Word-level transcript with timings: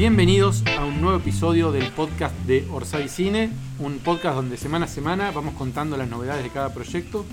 Bienvenidos 0.00 0.64
a 0.78 0.86
un 0.86 1.02
nuevo 1.02 1.18
episodio 1.18 1.72
del 1.72 1.92
podcast 1.92 2.34
de 2.46 2.66
Orsay 2.70 3.06
Cine, 3.10 3.50
un 3.78 3.98
podcast 3.98 4.36
donde 4.36 4.56
semana 4.56 4.86
a 4.86 4.88
semana 4.88 5.30
vamos 5.30 5.52
contando 5.52 5.98
las 5.98 6.08
novedades 6.08 6.42
de 6.42 6.48
cada 6.48 6.72
proyecto. 6.72 7.26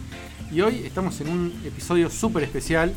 Y 0.51 0.59
hoy 0.59 0.81
estamos 0.83 1.21
en 1.21 1.29
un 1.29 1.61
episodio 1.63 2.09
súper 2.09 2.43
especial 2.43 2.93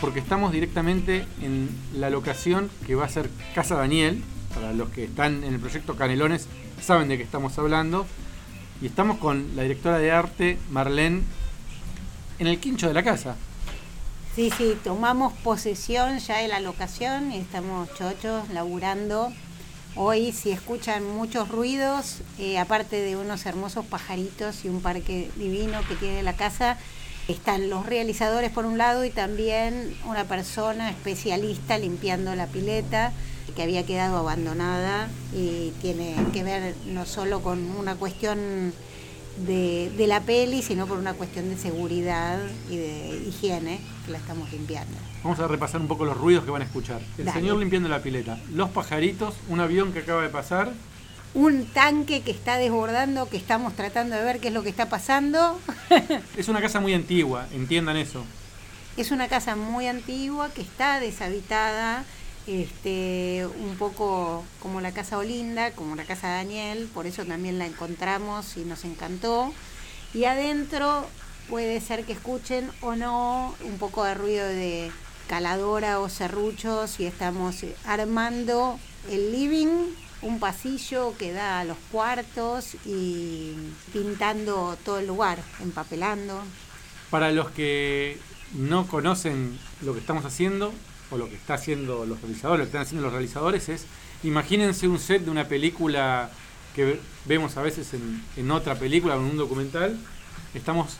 porque 0.00 0.18
estamos 0.18 0.50
directamente 0.50 1.24
en 1.40 1.68
la 1.94 2.10
locación 2.10 2.68
que 2.88 2.96
va 2.96 3.04
a 3.04 3.08
ser 3.08 3.30
Casa 3.54 3.76
Daniel. 3.76 4.20
Para 4.52 4.72
los 4.72 4.88
que 4.88 5.04
están 5.04 5.44
en 5.44 5.54
el 5.54 5.60
proyecto 5.60 5.94
Canelones 5.94 6.48
saben 6.82 7.06
de 7.06 7.16
qué 7.16 7.22
estamos 7.22 7.56
hablando. 7.56 8.06
Y 8.82 8.86
estamos 8.86 9.18
con 9.18 9.54
la 9.54 9.62
directora 9.62 9.98
de 9.98 10.10
arte, 10.10 10.58
Marlene, 10.72 11.22
en 12.40 12.48
el 12.48 12.58
quincho 12.58 12.88
de 12.88 12.94
la 12.94 13.04
casa. 13.04 13.36
Sí, 14.34 14.50
sí, 14.50 14.76
tomamos 14.82 15.32
posesión 15.32 16.18
ya 16.18 16.38
de 16.38 16.48
la 16.48 16.58
locación 16.58 17.30
y 17.30 17.36
estamos 17.36 17.88
chochos, 17.94 18.48
laburando. 18.48 19.32
Hoy 19.94 20.32
si 20.32 20.50
escuchan 20.50 21.06
muchos 21.06 21.48
ruidos, 21.50 22.16
eh, 22.40 22.58
aparte 22.58 23.00
de 23.00 23.16
unos 23.16 23.46
hermosos 23.46 23.86
pajaritos 23.86 24.64
y 24.64 24.68
un 24.68 24.80
parque 24.80 25.30
divino 25.36 25.78
que 25.88 25.94
tiene 25.94 26.24
la 26.24 26.32
casa, 26.32 26.78
están 27.28 27.70
los 27.70 27.86
realizadores 27.86 28.50
por 28.50 28.66
un 28.66 28.76
lado 28.76 29.04
y 29.04 29.10
también 29.10 29.96
una 30.04 30.24
persona 30.24 30.90
especialista 30.90 31.78
limpiando 31.78 32.34
la 32.34 32.48
pileta 32.48 33.12
que 33.54 33.62
había 33.62 33.86
quedado 33.86 34.16
abandonada 34.16 35.08
y 35.32 35.70
tiene 35.80 36.16
que 36.32 36.42
ver 36.42 36.74
no 36.86 37.06
solo 37.06 37.40
con 37.40 37.70
una 37.76 37.94
cuestión 37.94 38.72
de, 39.38 39.90
de, 39.96 40.06
la 40.06 40.20
peli, 40.20 40.62
sino 40.62 40.86
por 40.86 40.98
una 40.98 41.14
cuestión 41.14 41.48
de 41.48 41.56
seguridad 41.56 42.38
y 42.70 42.76
de 42.76 43.24
higiene 43.28 43.80
que 44.04 44.12
la 44.12 44.18
estamos 44.18 44.52
limpiando. 44.52 44.96
Vamos 45.22 45.40
a 45.40 45.48
repasar 45.48 45.80
un 45.80 45.88
poco 45.88 46.04
los 46.04 46.16
ruidos 46.16 46.44
que 46.44 46.50
van 46.50 46.62
a 46.62 46.66
escuchar. 46.66 47.00
El 47.18 47.24
Dale. 47.24 47.40
señor 47.40 47.56
limpiando 47.56 47.88
la 47.88 48.02
pileta, 48.02 48.38
los 48.52 48.70
pajaritos, 48.70 49.34
un 49.48 49.60
avión 49.60 49.92
que 49.92 50.00
acaba 50.00 50.22
de 50.22 50.28
pasar. 50.28 50.72
Un 51.32 51.66
tanque 51.66 52.22
que 52.22 52.30
está 52.30 52.58
desbordando, 52.58 53.28
que 53.28 53.36
estamos 53.36 53.74
tratando 53.74 54.14
de 54.14 54.22
ver 54.22 54.38
qué 54.38 54.48
es 54.48 54.54
lo 54.54 54.62
que 54.62 54.68
está 54.68 54.88
pasando. 54.88 55.58
Es 56.36 56.48
una 56.48 56.60
casa 56.60 56.78
muy 56.80 56.94
antigua, 56.94 57.48
entiendan 57.52 57.96
eso. 57.96 58.24
es 58.96 59.10
una 59.10 59.26
casa 59.28 59.56
muy 59.56 59.88
antigua 59.88 60.50
que 60.54 60.62
está 60.62 61.00
deshabitada, 61.00 62.04
este, 62.46 63.46
un 63.58 63.76
poco 63.76 64.44
como 64.60 64.80
la 64.80 64.92
casa 64.92 65.18
Olinda, 65.18 65.72
como 65.72 65.96
la 65.96 66.04
casa 66.04 66.28
Daniel, 66.28 66.88
por 66.92 67.06
eso 67.06 67.24
también 67.24 67.58
la 67.58 67.66
encontramos 67.66 68.56
y 68.56 68.64
nos 68.64 68.84
encantó. 68.84 69.52
Y 70.12 70.24
adentro 70.24 71.06
puede 71.48 71.80
ser 71.80 72.04
que 72.04 72.12
escuchen 72.12 72.70
o 72.80 72.96
no 72.96 73.54
un 73.64 73.78
poco 73.78 74.04
de 74.04 74.14
ruido 74.14 74.46
de 74.46 74.90
caladora 75.28 76.00
o 76.00 76.08
serruchos 76.08 77.00
y 77.00 77.06
estamos 77.06 77.64
armando 77.86 78.78
el 79.10 79.32
living, 79.32 79.92
un 80.22 80.38
pasillo 80.38 81.14
que 81.18 81.32
da 81.32 81.60
a 81.60 81.64
los 81.64 81.76
cuartos 81.90 82.76
y 82.84 83.54
pintando 83.92 84.76
todo 84.84 84.98
el 84.98 85.06
lugar, 85.06 85.38
empapelando. 85.60 86.42
Para 87.10 87.30
los 87.32 87.50
que 87.50 88.18
no 88.54 88.86
conocen 88.86 89.58
lo 89.82 89.92
que 89.92 90.00
estamos 90.00 90.24
haciendo, 90.24 90.72
o 91.10 91.16
lo 91.18 91.28
que 91.28 91.36
está 91.36 91.54
haciendo 91.54 92.04
los 92.06 92.20
realizadores, 92.20 92.58
lo 92.60 92.64
que 92.64 92.68
están 92.68 92.82
haciendo 92.82 93.04
los 93.04 93.12
realizadores 93.12 93.68
es, 93.68 93.86
imagínense 94.22 94.88
un 94.88 94.98
set 94.98 95.22
de 95.24 95.30
una 95.30 95.46
película 95.46 96.30
que 96.74 96.98
vemos 97.26 97.56
a 97.56 97.62
veces 97.62 97.94
en, 97.94 98.22
en 98.36 98.50
otra 98.50 98.74
película 98.74 99.16
o 99.16 99.20
en 99.20 99.26
un 99.26 99.36
documental. 99.36 99.96
Estamos 100.54 100.96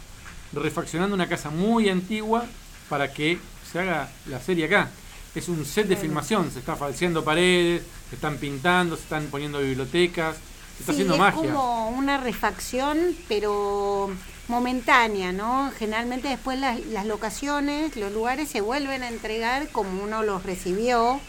refaccionando 0.52 1.14
una 1.14 1.28
casa 1.28 1.50
muy 1.50 1.88
antigua 1.88 2.44
para 2.88 3.12
que 3.12 3.38
se 3.70 3.78
haga 3.80 4.08
la 4.27 4.41
serie 4.41 4.66
acá. 4.66 4.91
Es 5.34 5.48
un 5.48 5.64
set 5.64 5.88
de 5.88 5.97
filmación, 5.97 6.50
se 6.52 6.60
está 6.60 6.77
falseando 6.77 7.25
paredes, 7.25 7.82
se 8.08 8.14
están 8.14 8.36
pintando, 8.36 8.94
se 8.97 9.02
están 9.02 9.27
poniendo 9.27 9.59
bibliotecas, 9.59 10.36
se 10.76 10.82
está 10.82 10.92
Sí, 10.92 10.98
haciendo 11.03 11.15
es 11.15 11.21
magia. 11.21 11.41
como 11.53 11.88
una 11.88 12.19
refacción, 12.19 12.98
pero 13.26 14.10
momentánea, 14.49 15.32
¿no? 15.32 15.71
Generalmente 15.78 16.28
después 16.28 16.59
las, 16.59 16.84
las 16.87 17.06
locaciones, 17.06 17.97
los 17.97 18.12
lugares 18.12 18.49
se 18.49 18.60
vuelven 18.60 19.03
a 19.03 19.09
entregar 19.09 19.69
como 19.69 20.03
uno 20.03 20.22
los 20.22 20.43
recibió. 20.43 21.21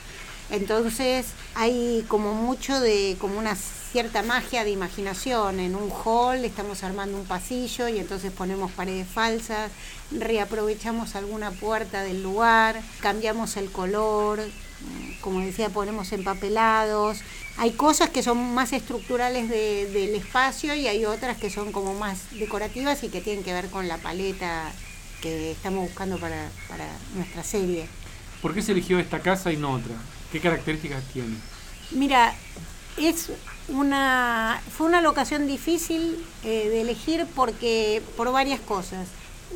Entonces 0.50 1.28
hay 1.56 2.06
como 2.08 2.34
mucho 2.34 2.80
de, 2.80 3.18
como 3.20 3.40
una 3.40 3.56
cierta 3.56 4.24
magia 4.24 4.64
de 4.64 4.72
imaginación. 4.72 5.60
En 5.60 5.76
un 5.76 5.90
hall 5.90 6.44
estamos 6.44 6.84
armando 6.84 7.18
un 7.18 7.26
pasillo 7.26 7.88
y 7.88 7.98
entonces 7.98 8.32
ponemos 8.32 8.72
paredes 8.74 9.08
falsas, 9.08 9.72
reaprovechamos 10.12 11.16
alguna 11.16 11.52
puerta 11.52 12.04
del 12.04 12.22
lugar, 12.22 12.82
cambiamos 13.00 13.58
el 13.58 13.72
color, 13.72 14.42
como 15.22 15.40
decía, 15.40 15.70
ponemos 15.70 16.12
empapelados. 16.12 17.20
Hay 17.58 17.72
cosas 17.72 18.10
que 18.10 18.22
son 18.24 18.54
más 18.54 18.74
estructurales 18.74 19.50
de- 19.50 19.90
del 19.92 20.16
espacio 20.16 20.76
y 20.76 20.88
hay 20.88 21.06
otras 21.06 21.38
que 21.38 21.50
son 21.50 21.72
como 21.72 21.94
más 21.94 22.20
decorativas 22.32 23.04
y 23.04 23.10
que 23.10 23.22
tienen 23.22 23.44
que 23.44 23.54
ver 23.54 23.70
con 23.70 23.88
la 23.88 23.98
paleta 23.98 24.72
que 25.22 25.52
estamos 25.52 25.84
buscando 25.88 26.18
para, 26.18 26.50
para 26.68 26.86
nuestra 27.16 27.44
serie. 27.44 27.88
¿Por 28.42 28.54
qué 28.54 28.62
se 28.62 28.74
eligió 28.74 29.00
esta 29.00 29.20
casa 29.20 29.52
y 29.52 29.58
no 29.58 29.72
otra? 29.72 29.96
¿Qué 30.32 30.40
características 30.40 31.04
tiene? 31.14 31.36
Mira, 31.92 32.36
es 32.98 33.32
una 33.70 34.62
fue 34.78 34.88
una 34.88 35.02
locación 35.02 35.48
difícil 35.48 36.24
eh, 36.44 36.70
de 36.70 36.82
elegir 36.82 37.26
porque 37.36 38.02
por 38.18 38.32
varias 38.32 38.60
cosas. 38.60 39.08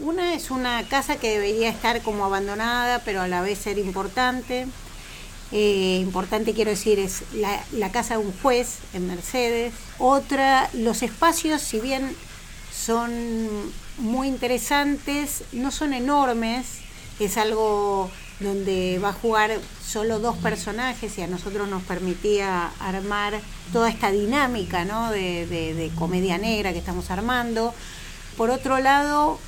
Una 0.01 0.33
es 0.33 0.49
una 0.49 0.87
casa 0.87 1.17
que 1.17 1.29
debería 1.31 1.69
estar 1.69 2.01
como 2.01 2.23
abandonada, 2.25 2.99
pero 3.03 3.21
a 3.21 3.27
la 3.27 3.41
vez 3.41 3.59
ser 3.59 3.77
importante. 3.77 4.65
Eh, 5.51 5.99
importante 6.01 6.53
quiero 6.53 6.69
decir 6.69 6.99
es 6.99 7.23
la, 7.33 7.91
casa 7.91 8.17
de 8.17 8.25
un 8.25 8.33
juez 8.41 8.77
en 8.93 9.07
Mercedes. 9.07 9.73
Otra, 9.97 10.69
los 10.73 11.01
espacios, 11.01 11.61
si 11.61 11.79
bien 11.79 12.15
son 12.71 13.11
muy 13.97 14.27
interesantes, 14.27 15.43
no 15.51 15.71
son 15.71 15.93
enormes, 15.93 16.65
es 17.19 17.37
algo 17.37 18.09
donde 18.39 18.99
va 19.03 19.09
a 19.09 19.13
jugar 19.13 19.59
solo 19.85 20.19
dos 20.19 20.37
personajes 20.37 21.17
y 21.17 21.21
a 21.23 21.27
nosotros 21.27 21.67
nos 21.67 21.83
permitía 21.83 22.71
armar 22.79 23.41
toda 23.73 23.89
esta 23.89 24.11
dinámica 24.11 24.85
¿no? 24.85 25.11
de- 25.11 25.45
de 25.47 25.91
comedia 25.97 26.37
negra 26.37 26.71
que 26.71 26.79
estamos 26.79 27.11
armando. 27.11 27.73
Por 28.37 28.49
otro 28.51 28.79
lado, 28.79 29.39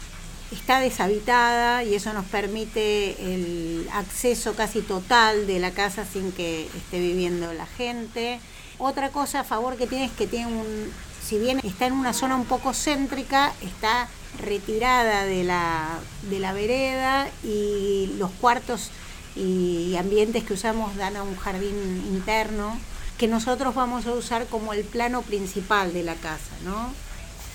está 0.52 0.80
deshabitada 0.80 1.84
y 1.84 1.96
eso 1.96 2.14
nos 2.14 2.26
permite 2.26 3.34
el 3.34 3.88
acceso 3.94 4.54
casi 4.54 4.82
total 4.82 5.48
de 5.48 5.60
la 5.60 5.72
casa 5.72 6.06
sin 6.06 6.32
que 6.32 6.66
esté 6.66 7.00
viviendo 7.00 7.54
la 7.54 7.66
gente. 7.66 8.40
Otra 8.78 9.10
cosa 9.10 9.42
a 9.42 9.44
favor 9.44 9.78
que 9.78 9.88
tiene 9.88 10.06
es 10.06 10.12
que 10.12 10.28
tiene 10.28 10.48
un, 10.48 10.92
si 11.24 11.38
bien 11.38 11.60
está 11.64 11.86
en 11.86 11.94
una 11.94 12.14
zona 12.14 12.36
un 12.36 12.46
poco 12.46 12.74
céntrica, 12.74 13.54
está 13.62 14.08
retirada 14.40 15.26
de 15.26 15.44
la, 15.44 16.00
de 16.30 16.40
la 16.40 16.54
vereda 16.54 17.28
y 17.44 18.14
los 18.18 18.32
cuartos 18.32 18.92
y 19.36 19.96
ambientes 19.98 20.44
que 20.44 20.54
usamos 20.54 20.96
dan 20.98 21.16
a 21.16 21.24
un 21.24 21.38
jardín 21.38 22.04
interno 22.12 22.78
que 23.18 23.28
nosotros 23.28 23.76
vamos 23.76 24.08
a 24.08 24.14
usar 24.14 24.48
como 24.48 24.74
el 24.74 24.84
plano 24.84 25.22
principal 25.22 25.94
de 25.94 26.04
la 26.04 26.16
casa, 26.16 26.52
¿no? 26.66 26.92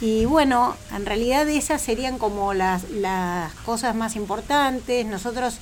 Y 0.01 0.27
bueno, 0.27 0.77
en 0.95 1.07
realidad 1.07 1.49
esas 1.49 1.81
serían 1.81 2.19
como 2.19 2.53
las, 2.53 2.91
las 2.91 3.53
cosas 3.65 3.95
más 3.95 4.15
importantes. 4.17 5.07
Nosotros 5.07 5.57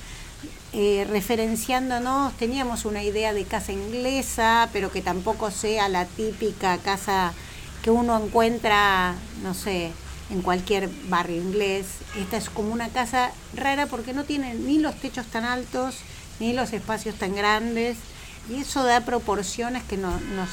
eh, 0.73 1.07
referenciándonos 1.09 2.33
teníamos 2.33 2.83
una 2.83 3.01
idea 3.01 3.33
de 3.33 3.45
casa 3.45 3.71
inglesa, 3.71 4.69
pero 4.73 4.91
que 4.91 5.01
tampoco 5.01 5.51
sea 5.51 5.87
la 5.87 6.05
típica 6.05 6.77
casa 6.79 7.33
que 7.81 7.91
uno 7.91 8.21
encuentra, 8.21 9.15
no 9.41 9.53
sé, 9.53 9.91
en 10.29 10.41
cualquier 10.41 10.89
barrio 11.07 11.37
inglés. 11.41 11.85
Esta 12.17 12.35
es 12.35 12.49
como 12.49 12.73
una 12.73 12.89
casa 12.89 13.31
rara 13.55 13.85
porque 13.85 14.11
no 14.11 14.25
tiene 14.25 14.53
ni 14.53 14.79
los 14.79 14.95
techos 14.95 15.27
tan 15.27 15.45
altos, 15.45 15.95
ni 16.41 16.51
los 16.51 16.73
espacios 16.73 17.15
tan 17.15 17.35
grandes, 17.35 17.95
y 18.49 18.55
eso 18.55 18.83
da 18.83 18.99
proporciones 19.01 19.83
que 19.83 19.95
no- 19.97 20.19
nos, 20.35 20.49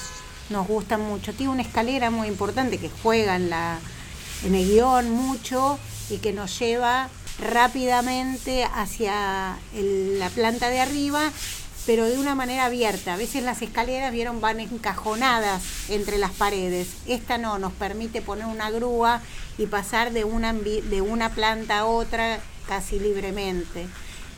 nos 0.50 0.66
gustan 0.66 1.00
mucho. 1.00 1.32
Tiene 1.32 1.52
una 1.52 1.62
escalera 1.62 2.10
muy 2.10 2.28
importante 2.28 2.78
que 2.78 2.90
juega 3.02 3.36
en, 3.36 3.50
la, 3.50 3.78
en 4.44 4.54
el 4.54 4.66
guion 4.66 5.10
mucho 5.10 5.78
y 6.10 6.18
que 6.18 6.32
nos 6.32 6.58
lleva 6.58 7.08
rápidamente 7.38 8.64
hacia 8.64 9.58
la 9.74 10.28
planta 10.30 10.68
de 10.68 10.80
arriba, 10.80 11.30
pero 11.86 12.04
de 12.04 12.18
una 12.18 12.34
manera 12.34 12.66
abierta. 12.66 13.14
A 13.14 13.16
veces 13.16 13.42
las 13.42 13.62
escaleras 13.62 14.12
vieron 14.12 14.40
van 14.40 14.60
encajonadas 14.60 15.62
entre 15.88 16.18
las 16.18 16.32
paredes. 16.32 16.88
Esta 17.06 17.38
no, 17.38 17.58
nos 17.58 17.72
permite 17.72 18.22
poner 18.22 18.46
una 18.46 18.70
grúa 18.70 19.20
y 19.58 19.66
pasar 19.66 20.12
de 20.12 20.24
una, 20.24 20.52
de 20.52 21.00
una 21.00 21.30
planta 21.30 21.80
a 21.80 21.84
otra 21.86 22.40
casi 22.68 22.98
libremente 22.98 23.86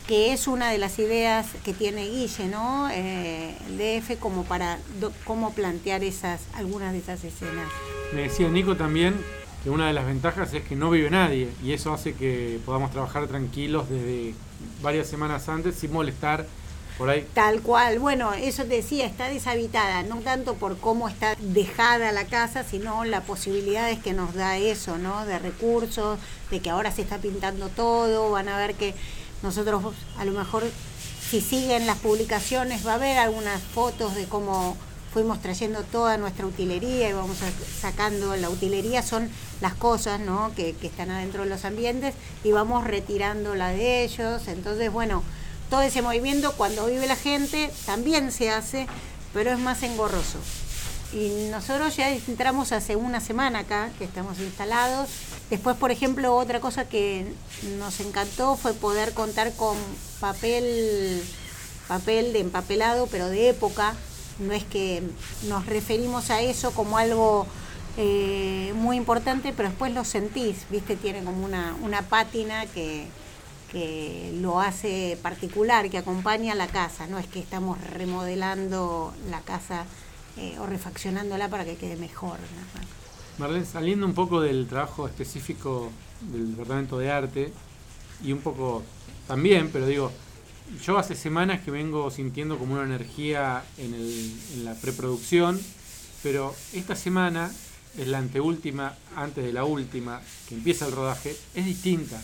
que 0.06 0.32
es 0.32 0.46
una 0.48 0.70
de 0.70 0.78
las 0.78 0.98
ideas 0.98 1.46
que 1.64 1.72
tiene 1.72 2.06
Guille, 2.08 2.46
¿no? 2.48 2.88
Eh, 2.90 3.54
el 3.68 3.78
DF 3.78 4.18
como 4.18 4.44
para 4.44 4.78
do- 5.00 5.12
cómo 5.24 5.52
plantear 5.54 6.04
esas 6.04 6.40
algunas 6.54 6.92
de 6.92 6.98
esas 6.98 7.24
escenas. 7.24 7.68
Me 8.12 8.22
decía 8.22 8.48
Nico 8.48 8.76
también 8.76 9.14
que 9.62 9.70
una 9.70 9.86
de 9.86 9.94
las 9.94 10.04
ventajas 10.06 10.52
es 10.52 10.62
que 10.62 10.76
no 10.76 10.90
vive 10.90 11.08
nadie 11.08 11.48
y 11.62 11.72
eso 11.72 11.94
hace 11.94 12.12
que 12.12 12.60
podamos 12.66 12.90
trabajar 12.90 13.26
tranquilos 13.28 13.88
desde 13.88 14.34
varias 14.82 15.06
semanas 15.08 15.48
antes 15.48 15.76
sin 15.76 15.90
molestar 15.90 16.46
por 16.98 17.08
ahí. 17.08 17.26
Tal 17.32 17.60
cual. 17.62 17.98
Bueno, 17.98 18.34
eso 18.34 18.62
te 18.64 18.74
decía, 18.76 19.06
está 19.06 19.28
deshabitada, 19.28 20.02
no 20.02 20.16
tanto 20.20 20.54
por 20.54 20.76
cómo 20.76 21.08
está 21.08 21.34
dejada 21.40 22.12
la 22.12 22.26
casa, 22.26 22.62
sino 22.62 23.04
las 23.06 23.24
posibilidades 23.24 23.98
que 24.00 24.12
nos 24.12 24.34
da 24.34 24.58
eso, 24.58 24.98
¿no? 24.98 25.24
De 25.24 25.38
recursos, 25.38 26.18
de 26.50 26.60
que 26.60 26.68
ahora 26.70 26.92
se 26.92 27.00
está 27.02 27.16
pintando 27.18 27.68
todo, 27.70 28.30
van 28.30 28.48
a 28.50 28.58
ver 28.58 28.74
que 28.74 28.94
nosotros 29.44 29.82
a 30.18 30.24
lo 30.24 30.32
mejor 30.32 30.64
si 31.30 31.40
siguen 31.40 31.86
las 31.86 31.98
publicaciones 31.98 32.84
va 32.84 32.92
a 32.92 32.94
haber 32.94 33.18
algunas 33.18 33.62
fotos 33.62 34.14
de 34.14 34.24
cómo 34.24 34.76
fuimos 35.12 35.40
trayendo 35.40 35.82
toda 35.82 36.16
nuestra 36.16 36.46
utilería 36.46 37.08
y 37.08 37.12
vamos 37.12 37.36
sacando 37.80 38.34
la 38.34 38.50
utilería. 38.50 39.02
Son 39.02 39.30
las 39.60 39.74
cosas 39.74 40.18
¿no? 40.18 40.52
que, 40.56 40.72
que 40.74 40.88
están 40.88 41.10
adentro 41.10 41.44
de 41.44 41.50
los 41.50 41.64
ambientes 41.64 42.14
y 42.42 42.50
vamos 42.50 42.84
retirando 42.84 43.54
la 43.54 43.68
de 43.68 44.02
ellos. 44.02 44.48
Entonces 44.48 44.90
bueno 44.90 45.22
todo 45.70 45.82
ese 45.82 46.02
movimiento 46.02 46.52
cuando 46.56 46.86
vive 46.86 47.06
la 47.06 47.16
gente 47.16 47.70
también 47.86 48.32
se 48.32 48.50
hace 48.50 48.86
pero 49.32 49.50
es 49.50 49.58
más 49.58 49.82
engorroso 49.82 50.38
y 51.14 51.48
nosotros 51.50 51.96
ya 51.96 52.10
entramos 52.10 52.72
hace 52.72 52.96
una 52.96 53.20
semana 53.20 53.60
acá 53.60 53.90
que 53.98 54.04
estamos 54.04 54.38
instalados 54.40 55.08
Después, 55.50 55.76
por 55.76 55.90
ejemplo, 55.90 56.34
otra 56.34 56.60
cosa 56.60 56.88
que 56.88 57.26
nos 57.78 58.00
encantó 58.00 58.56
fue 58.56 58.72
poder 58.72 59.12
contar 59.12 59.52
con 59.52 59.76
papel, 60.18 61.22
papel 61.86 62.32
de 62.32 62.40
empapelado, 62.40 63.06
pero 63.08 63.28
de 63.28 63.50
época. 63.50 63.94
No 64.38 64.52
es 64.52 64.64
que 64.64 65.02
nos 65.48 65.66
referimos 65.66 66.30
a 66.30 66.40
eso 66.40 66.72
como 66.72 66.98
algo 66.98 67.46
eh, 67.96 68.72
muy 68.74 68.96
importante, 68.96 69.52
pero 69.56 69.68
después 69.68 69.92
lo 69.92 70.04
sentís, 70.04 70.66
¿viste? 70.70 70.96
Tiene 70.96 71.22
como 71.22 71.44
una, 71.44 71.76
una 71.82 72.02
pátina 72.02 72.66
que, 72.66 73.06
que 73.70 74.32
lo 74.40 74.60
hace 74.60 75.18
particular, 75.22 75.90
que 75.90 75.98
acompaña 75.98 76.54
a 76.54 76.56
la 76.56 76.66
casa. 76.66 77.06
No 77.06 77.18
es 77.18 77.26
que 77.26 77.38
estamos 77.38 77.78
remodelando 77.90 79.14
la 79.30 79.40
casa 79.42 79.84
eh, 80.36 80.58
o 80.58 80.66
refaccionándola 80.66 81.48
para 81.48 81.64
que 81.64 81.76
quede 81.76 81.96
mejor. 81.96 82.38
Marlene, 83.38 83.64
saliendo 83.64 84.06
un 84.06 84.14
poco 84.14 84.40
del 84.40 84.66
trabajo 84.66 85.06
específico 85.06 85.90
del 86.32 86.52
departamento 86.52 86.98
de 86.98 87.10
arte 87.10 87.52
y 88.22 88.32
un 88.32 88.40
poco 88.40 88.82
también, 89.26 89.70
pero 89.72 89.86
digo, 89.86 90.12
yo 90.82 90.98
hace 90.98 91.14
semanas 91.14 91.62
que 91.62 91.70
vengo 91.70 92.10
sintiendo 92.10 92.58
como 92.58 92.74
una 92.74 92.84
energía 92.84 93.64
en, 93.78 94.64
la 94.64 94.74
preproducción, 94.74 95.60
pero 96.22 96.54
esta 96.72 96.96
semana 96.96 97.50
es 97.98 98.08
la 98.08 98.18
anteúltima, 98.18 98.96
antes 99.16 99.44
de 99.44 99.52
la 99.52 99.64
última, 99.64 100.20
que 100.48 100.54
empieza 100.54 100.86
el 100.86 100.92
rodaje, 100.92 101.36
es 101.54 101.64
distinta. 101.64 102.20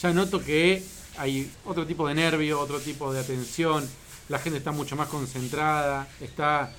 Ya 0.00 0.12
noto 0.12 0.42
que 0.42 0.82
hay 1.18 1.50
otro 1.64 1.86
tipo 1.86 2.08
de 2.08 2.14
nervio, 2.14 2.60
otro 2.60 2.80
tipo 2.80 3.12
de 3.12 3.20
atención, 3.20 3.86
la 4.28 4.38
gente 4.38 4.58
está 4.58 4.72
mucho 4.72 4.96
más 4.96 5.08
concentrada, 5.08 6.08
está, 6.20 6.72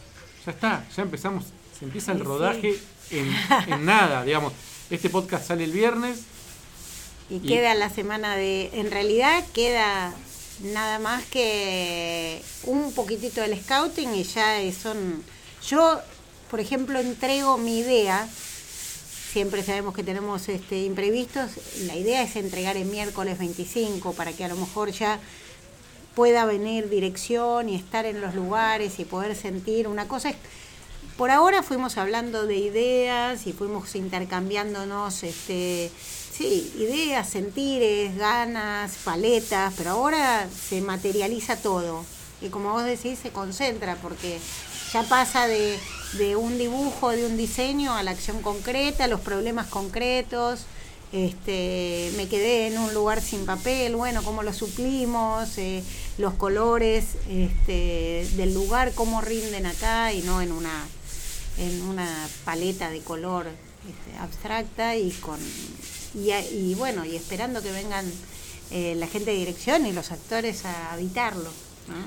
ya 0.45 0.51
está, 0.51 0.85
ya 0.95 1.03
empezamos, 1.03 1.45
se 1.77 1.85
empieza 1.85 2.11
el 2.11 2.19
rodaje 2.19 2.75
en, 3.11 3.85
nada, 3.85 4.23
digamos. 4.23 4.53
Este 4.89 5.09
podcast 5.09 5.47
sale 5.47 5.63
el 5.63 5.71
viernes. 5.71 6.21
Y, 7.29 7.39
queda 7.39 7.73
la 7.75 7.89
semana 7.89 8.35
de. 8.35 8.69
En 8.73 8.91
realidad 8.91 9.43
queda 9.53 10.13
nada 10.73 10.99
más 10.99 11.23
que 11.25 12.41
un 12.63 12.93
poquitito 12.93 13.41
del 13.41 13.59
scouting 13.61 14.13
y 14.15 14.23
ya 14.23 14.59
son. 14.73 15.23
Yo, 15.67 15.99
por 16.49 16.59
ejemplo, 16.59 16.99
entrego 16.99 17.57
mi 17.57 17.79
idea. 17.79 18.27
Siempre 19.31 19.63
sabemos 19.63 19.95
que 19.95 20.03
tenemos 20.03 20.49
este, 20.49 20.83
imprevistos. 20.83 21.51
La 21.85 21.95
idea 21.95 22.21
es 22.21 22.35
entregar 22.35 22.75
el 22.75 22.85
miércoles 22.85 23.37
25 23.37 24.11
para 24.13 24.33
que 24.33 24.43
a 24.43 24.49
lo 24.49 24.57
mejor 24.57 24.91
ya 24.91 25.21
pueda 26.15 26.45
venir 26.45 26.89
dirección 26.89 27.69
y 27.69 27.75
estar 27.75 28.05
en 28.05 28.21
los 28.21 28.35
lugares 28.35 28.99
y 28.99 29.05
poder 29.05 29.35
sentir. 29.35 29.87
Una 29.87 30.07
cosa 30.07 30.29
es 30.29 30.35
por 31.17 31.29
ahora 31.29 31.61
fuimos 31.61 31.97
hablando 31.97 32.47
de 32.47 32.55
ideas 32.55 33.45
y 33.45 33.53
fuimos 33.53 33.95
intercambiándonos 33.95 35.21
este, 35.23 35.91
sí, 36.31 36.73
ideas, 36.79 37.29
sentires, 37.29 38.17
ganas, 38.17 38.97
paletas, 39.03 39.73
pero 39.77 39.91
ahora 39.91 40.47
se 40.49 40.81
materializa 40.81 41.57
todo. 41.57 42.03
Y 42.41 42.49
como 42.49 42.71
vos 42.71 42.85
decís, 42.85 43.19
se 43.19 43.29
concentra 43.29 43.97
porque 43.97 44.39
ya 44.91 45.03
pasa 45.03 45.45
de, 45.47 45.77
de 46.13 46.35
un 46.35 46.57
dibujo, 46.57 47.09
de 47.11 47.25
un 47.25 47.37
diseño 47.37 47.93
a 47.93 48.01
la 48.01 48.11
acción 48.11 48.41
concreta, 48.41 49.05
los 49.07 49.21
problemas 49.21 49.67
concretos. 49.67 50.61
Este, 51.13 52.11
me 52.15 52.29
quedé 52.29 52.67
en 52.67 52.77
un 52.77 52.93
lugar 52.93 53.21
sin 53.21 53.45
papel, 53.45 53.97
bueno, 53.97 54.23
cómo 54.23 54.43
lo 54.43 54.53
suplimos, 54.53 55.57
eh, 55.57 55.83
los 56.17 56.35
colores 56.35 57.17
este, 57.29 58.25
del 58.37 58.53
lugar, 58.53 58.93
cómo 58.95 59.19
rinden 59.19 59.65
acá 59.65 60.13
y 60.13 60.21
no 60.21 60.41
en 60.41 60.53
una 60.53 60.87
en 61.57 61.81
una 61.83 62.07
paleta 62.45 62.89
de 62.89 62.99
color 63.01 63.47
este, 63.47 64.17
abstracta 64.19 64.95
y 64.95 65.11
con 65.11 65.39
y, 66.13 66.75
bueno 66.75 67.05
y 67.05 67.15
esperando 67.15 67.61
que 67.61 67.71
vengan 67.71 68.05
eh, 68.71 68.95
la 68.95 69.07
gente 69.07 69.31
de 69.31 69.37
dirección 69.37 69.85
y 69.85 69.91
los 69.91 70.11
actores 70.11 70.65
a 70.65 70.93
habitarlo 70.93 71.49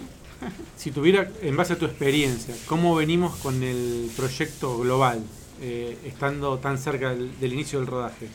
si 0.76 0.90
tuviera 0.90 1.30
en 1.42 1.56
base 1.56 1.74
a 1.74 1.78
tu 1.78 1.84
experiencia 1.84 2.54
cómo 2.66 2.94
venimos 2.94 3.36
con 3.36 3.62
el 3.62 4.10
proyecto 4.16 4.78
global 4.78 5.22
eh, 5.60 5.98
estando 6.04 6.58
tan 6.58 6.78
cerca 6.78 7.10
del, 7.10 7.38
del 7.38 7.52
inicio 7.52 7.78
del 7.80 7.88
rodaje 7.88 8.28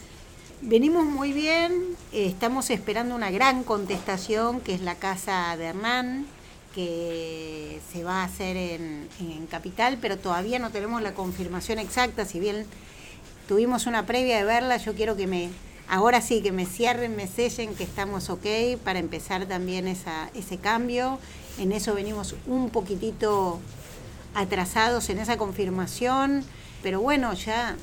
Venimos 0.61 1.05
muy 1.05 1.31
bien, 1.31 1.95
estamos 2.11 2.69
esperando 2.69 3.15
una 3.15 3.31
gran 3.31 3.63
contestación 3.63 4.59
que 4.59 4.73
es 4.73 4.81
la 4.81 4.95
casa 4.95 5.55
de 5.55 5.67
Hernán, 5.67 6.25
que 6.75 7.79
se 7.93 8.03
va 8.03 8.21
a 8.21 8.23
hacer 8.25 8.57
en, 8.57 9.07
Capital, 9.49 9.97
pero 10.01 10.17
todavía 10.17 10.59
no 10.59 10.69
tenemos 10.69 11.01
la 11.01 11.13
confirmación 11.13 11.79
exacta, 11.79 12.25
si 12.25 12.41
bien 12.41 12.65
tuvimos 13.47 13.87
una 13.87 14.05
previa 14.05 14.37
de 14.37 14.43
verla, 14.43 14.75
yo 14.75 14.93
quiero 14.95 15.15
que 15.15 15.27
me, 15.27 15.49
ahora 15.87 16.19
sí, 16.19 16.41
que 16.41 16.51
me 16.51 16.65
cierren, 16.65 17.15
me 17.15 17.27
sellen, 17.27 17.73
que 17.73 17.85
estamos 17.85 18.29
ok 18.29 18.45
para 18.83 18.99
empezar 18.99 19.45
también 19.45 19.87
esa, 19.87 20.29
ese 20.35 20.57
cambio. 20.57 21.19
En 21.57 21.71
eso 21.71 21.95
venimos 21.95 22.35
un 22.45 22.69
poquitito 22.69 23.59
atrasados 24.35 25.09
en 25.09 25.19
esa 25.19 25.37
confirmación, 25.37 26.43
pero 26.83 26.99
bueno, 26.99 27.33
ya 27.33 27.77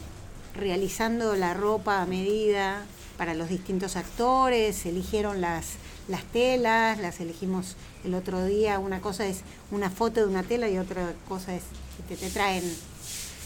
realizando 0.57 1.37
la 1.37 1.55
ropa 1.55 2.03
a 2.03 2.07
medida 2.07 2.85
para 3.17 3.35
los 3.35 3.49
distintos 3.49 3.97
actores, 3.97 4.85
eligieron 4.87 5.41
las, 5.41 5.67
las 6.09 6.25
telas, 6.25 6.99
las 6.99 7.21
elegimos 7.21 7.77
el 8.05 8.15
otro 8.15 8.45
día. 8.45 8.79
Una 8.79 9.01
cosa 9.01 9.27
es 9.27 9.41
una 9.71 9.91
foto 9.91 10.21
de 10.21 10.27
una 10.27 10.43
tela 10.43 10.69
y 10.69 10.79
otra 10.79 11.15
cosa 11.29 11.55
es 11.55 11.63
que 12.09 12.17
te 12.17 12.29
traen, 12.31 12.65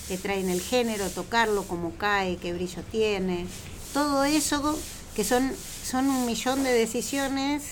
te 0.08 0.18
traen 0.18 0.48
el 0.48 0.60
género, 0.60 1.08
tocarlo, 1.10 1.64
cómo 1.64 1.92
cae, 1.96 2.36
qué 2.36 2.52
brillo 2.52 2.82
tiene. 2.90 3.46
Todo 3.92 4.24
eso 4.24 4.78
que 5.14 5.24
son, 5.24 5.52
son 5.84 6.08
un 6.08 6.26
millón 6.26 6.62
de 6.62 6.72
decisiones, 6.72 7.62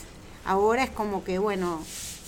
ahora 0.45 0.85
es 0.85 0.91
como 0.91 1.25
que, 1.25 1.39
bueno, 1.39 1.81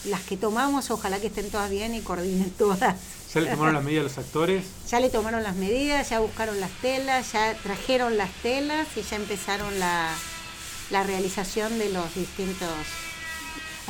las 0.04 0.22
que 0.22 0.36
tomamos, 0.36 0.90
ojalá 0.90 1.20
que 1.20 1.26
estén 1.28 1.50
todas 1.50 1.70
bien 1.70 1.94
y 1.94 2.00
coordinen 2.00 2.50
todas. 2.58 2.96
¿Ya 3.34 3.40
le 3.40 3.50
tomaron 3.50 3.74
las 3.74 3.84
medidas 3.84 4.00
a 4.00 4.08
los 4.08 4.18
actores? 4.18 4.64
Ya 4.88 5.00
le 5.00 5.10
tomaron 5.10 5.42
las 5.42 5.56
medidas, 5.56 6.10
ya 6.10 6.20
buscaron 6.20 6.60
las 6.60 6.70
telas, 6.82 7.32
ya 7.32 7.54
trajeron 7.62 8.16
las 8.16 8.30
telas 8.42 8.88
y 8.96 9.02
ya 9.02 9.16
empezaron 9.16 9.78
la, 9.78 10.12
la 10.90 11.02
realización 11.04 11.78
de 11.78 11.90
los 11.90 12.14
distintos 12.14 12.68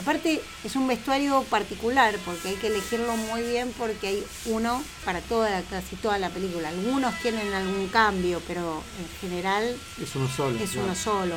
Aparte 0.00 0.40
es 0.64 0.76
un 0.76 0.88
vestuario 0.88 1.42
particular 1.50 2.16
porque 2.25 2.49
hay 2.49 2.54
que 2.54 2.68
elegirlo 2.68 3.16
muy 3.18 3.42
bien 3.42 3.70
porque 3.76 4.06
hay 4.06 4.25
uno 4.47 4.82
para 5.04 5.20
toda 5.20 5.61
casi 5.64 5.94
toda 5.97 6.18
la 6.18 6.30
película. 6.30 6.70
Algunos 6.70 7.14
tienen 7.20 7.52
algún 7.52 7.87
cambio, 7.88 8.40
pero 8.47 8.82
en 8.99 9.20
general 9.20 9.76
es 10.02 10.16
uno 10.16 10.26
solo. 10.26 10.59
Es 10.59 10.75
uno 10.76 10.94
solo. 10.94 11.35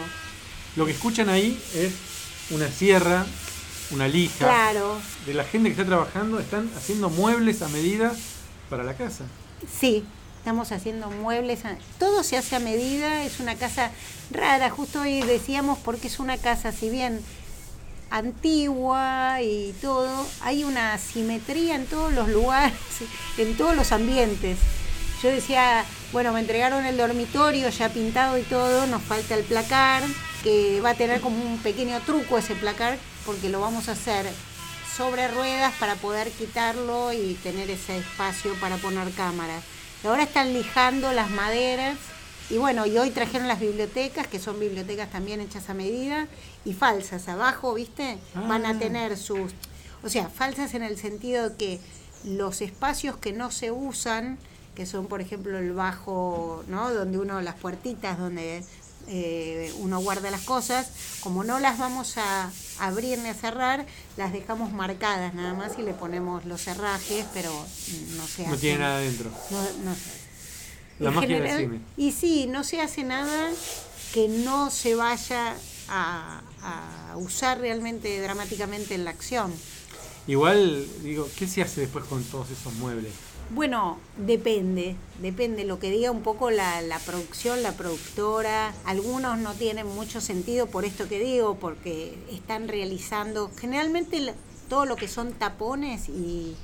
Lo 0.78 0.86
que 0.86 0.94
escuchan 0.94 1.28
ahí 1.28 1.62
es 1.76 1.94
una 2.52 2.70
sierra, 2.70 3.26
una 3.92 4.08
lija. 4.08 4.46
Claro. 4.46 5.00
De 5.26 5.34
la 5.34 5.44
gente 5.44 5.70
que 5.70 5.74
está 5.74 5.86
trabajando 5.86 6.40
están 6.40 6.70
haciendo 6.78 7.10
muebles 7.10 7.62
a 7.62 7.68
medida 7.70 8.14
para 8.70 8.84
la 8.84 8.96
casa. 8.96 9.26
Sí, 9.80 10.04
estamos 10.40 10.72
haciendo 10.72 11.10
muebles, 11.10 11.62
todo 12.00 12.24
se 12.24 12.38
hace 12.38 12.56
a 12.56 12.60
medida, 12.60 13.24
es 13.24 13.40
una 13.40 13.56
casa 13.56 13.92
rara, 14.30 14.70
justo 14.70 15.02
hoy 15.02 15.22
decíamos 15.22 15.80
porque 15.80 16.08
es 16.08 16.20
una 16.20 16.38
casa, 16.38 16.72
si 16.72 16.90
bien 16.90 17.22
antigua 18.10 19.42
y 19.42 19.74
todo, 19.82 20.28
hay 20.42 20.64
una 20.64 20.98
simetría 20.98 21.76
en 21.76 21.86
todos 21.86 22.14
los 22.14 22.28
lugares, 22.30 22.78
en 23.38 23.56
todos 23.58 23.76
los 23.76 23.92
ambientes. 23.92 24.58
Yo 25.24 25.30
decía, 25.30 25.86
bueno, 26.12 26.34
me 26.34 26.42
entregaron 26.42 26.86
el 26.86 26.98
dormitorio 26.98 27.70
ya 27.70 27.90
pintado 27.90 28.38
y 28.38 28.44
todo, 28.44 28.86
nos 28.86 29.02
falta 29.02 29.36
el 29.36 29.44
placar, 29.44 30.04
que 30.44 30.82
va 30.82 30.92
a 30.92 30.96
tener 30.96 31.22
como 31.22 31.42
un 31.42 31.58
pequeño 31.60 32.02
truco 32.02 32.38
ese 32.38 32.54
placar, 32.56 32.98
porque 33.26 33.50
lo 33.50 33.62
vamos 33.62 33.90
a 33.90 33.94
hacer 33.94 34.26
sobre 34.96 35.28
ruedas 35.28 35.74
para 35.80 35.96
poder 35.96 36.32
quitarlo 36.32 37.14
y 37.14 37.34
tener 37.42 37.70
ese 37.70 37.98
espacio 37.98 38.54
para 38.60 38.78
poner 38.78 39.12
cámaras. 39.12 39.64
Ahora 40.04 40.24
están 40.24 40.54
lijando 40.54 41.12
las 41.14 41.30
maderas 41.32 41.98
y 42.50 42.58
bueno, 42.58 42.86
y 42.86 42.98
hoy 42.98 43.10
trajeron 43.10 43.48
las 43.48 43.60
bibliotecas, 43.60 44.28
que 44.28 44.40
son 44.40 44.60
bibliotecas 44.60 45.10
también 45.10 45.42
hechas 45.42 45.70
a 45.70 45.74
medida 45.74 46.28
y 46.66 46.74
falsas. 46.74 47.28
Abajo, 47.30 47.74
¿viste? 47.74 48.18
Van 48.36 48.66
a 48.66 48.72
ah. 48.72 48.80
tener 48.80 49.18
sus... 49.18 49.54
O 50.04 50.10
sea, 50.10 50.28
falsas 50.30 50.74
en 50.74 50.84
el 50.84 50.98
sentido 50.98 51.50
de 51.50 51.56
que 51.56 51.80
los 52.26 52.62
espacios 52.62 53.18
que 53.18 53.32
no 53.32 53.52
se 53.52 53.72
usan, 53.72 54.38
que 54.76 54.86
son 54.86 55.08
por 55.08 55.22
ejemplo 55.22 55.58
el 55.58 55.72
bajo, 55.74 56.64
¿no? 56.68 56.94
Donde 56.94 57.18
uno, 57.18 57.42
las 57.42 57.56
puertitas 57.56 58.20
donde 58.20 58.64
eh, 59.08 59.74
uno 59.80 60.00
guarda 60.00 60.32
las 60.32 60.42
cosas, 60.42 60.88
como 61.22 61.44
no 61.44 61.60
las 61.60 61.78
vamos 61.78 62.18
a 62.18 62.52
abrir 62.80 63.20
ni 63.20 63.30
a 63.30 63.34
cerrar, 63.34 63.86
las 64.18 64.32
dejamos 64.34 64.72
marcadas 64.72 65.34
nada 65.34 65.54
más 65.54 65.74
y 65.78 65.82
le 65.82 65.94
ponemos 65.94 66.46
los 66.46 66.62
cerrajes, 66.62 67.26
pero 67.34 67.52
no 68.16 68.28
se 68.28 68.44
hace. 68.44 68.52
No 68.52 68.58
tiene 68.58 68.80
nada 68.80 68.98
adentro. 68.98 69.30
No, 69.52 69.62
no 69.90 69.96
La 71.00 71.10
en 71.10 71.16
magia 71.16 71.30
del 71.36 71.48
general- 71.48 71.60
cine. 71.60 71.82
Y 71.98 72.12
sí, 72.12 72.48
no 72.48 72.64
se 72.64 72.82
hace 72.82 73.04
nada 73.04 73.50
que 74.14 74.28
no 74.28 74.70
se 74.72 74.96
vaya 74.96 75.56
a, 75.90 76.42
a 76.62 77.18
usar 77.18 77.60
realmente 77.60 78.22
dramáticamente 78.22 78.96
en 78.96 79.04
la 79.06 79.12
acción. 79.12 79.52
Igual, 80.28 80.88
digo, 81.02 81.28
¿qué 81.38 81.48
se 81.48 81.62
hace 81.62 81.82
después 81.82 82.06
con 82.06 82.24
todos 82.24 82.50
esos 82.52 82.72
muebles? 82.76 83.12
Bueno, 83.50 84.00
depende, 84.18 84.96
depende 85.22 85.64
lo 85.64 85.78
que 85.80 85.92
diga 85.92 86.10
un 86.10 86.24
poco 86.24 86.50
la, 86.50 86.82
la 86.82 86.98
producción, 87.00 87.62
la 87.62 87.74
productora. 87.74 88.74
Algunos 88.86 89.38
no 89.38 89.54
tienen 89.54 89.86
mucho 89.88 90.22
sentido 90.22 90.66
por 90.68 90.86
esto 90.86 91.08
que 91.08 91.20
digo, 91.20 91.56
porque 91.60 92.18
están 92.32 92.68
realizando, 92.68 93.52
generalmente 93.60 94.34
todo 94.70 94.86
lo 94.86 94.96
que 94.96 95.08
son 95.08 95.34
tapones 95.34 96.10
y, 96.10 96.56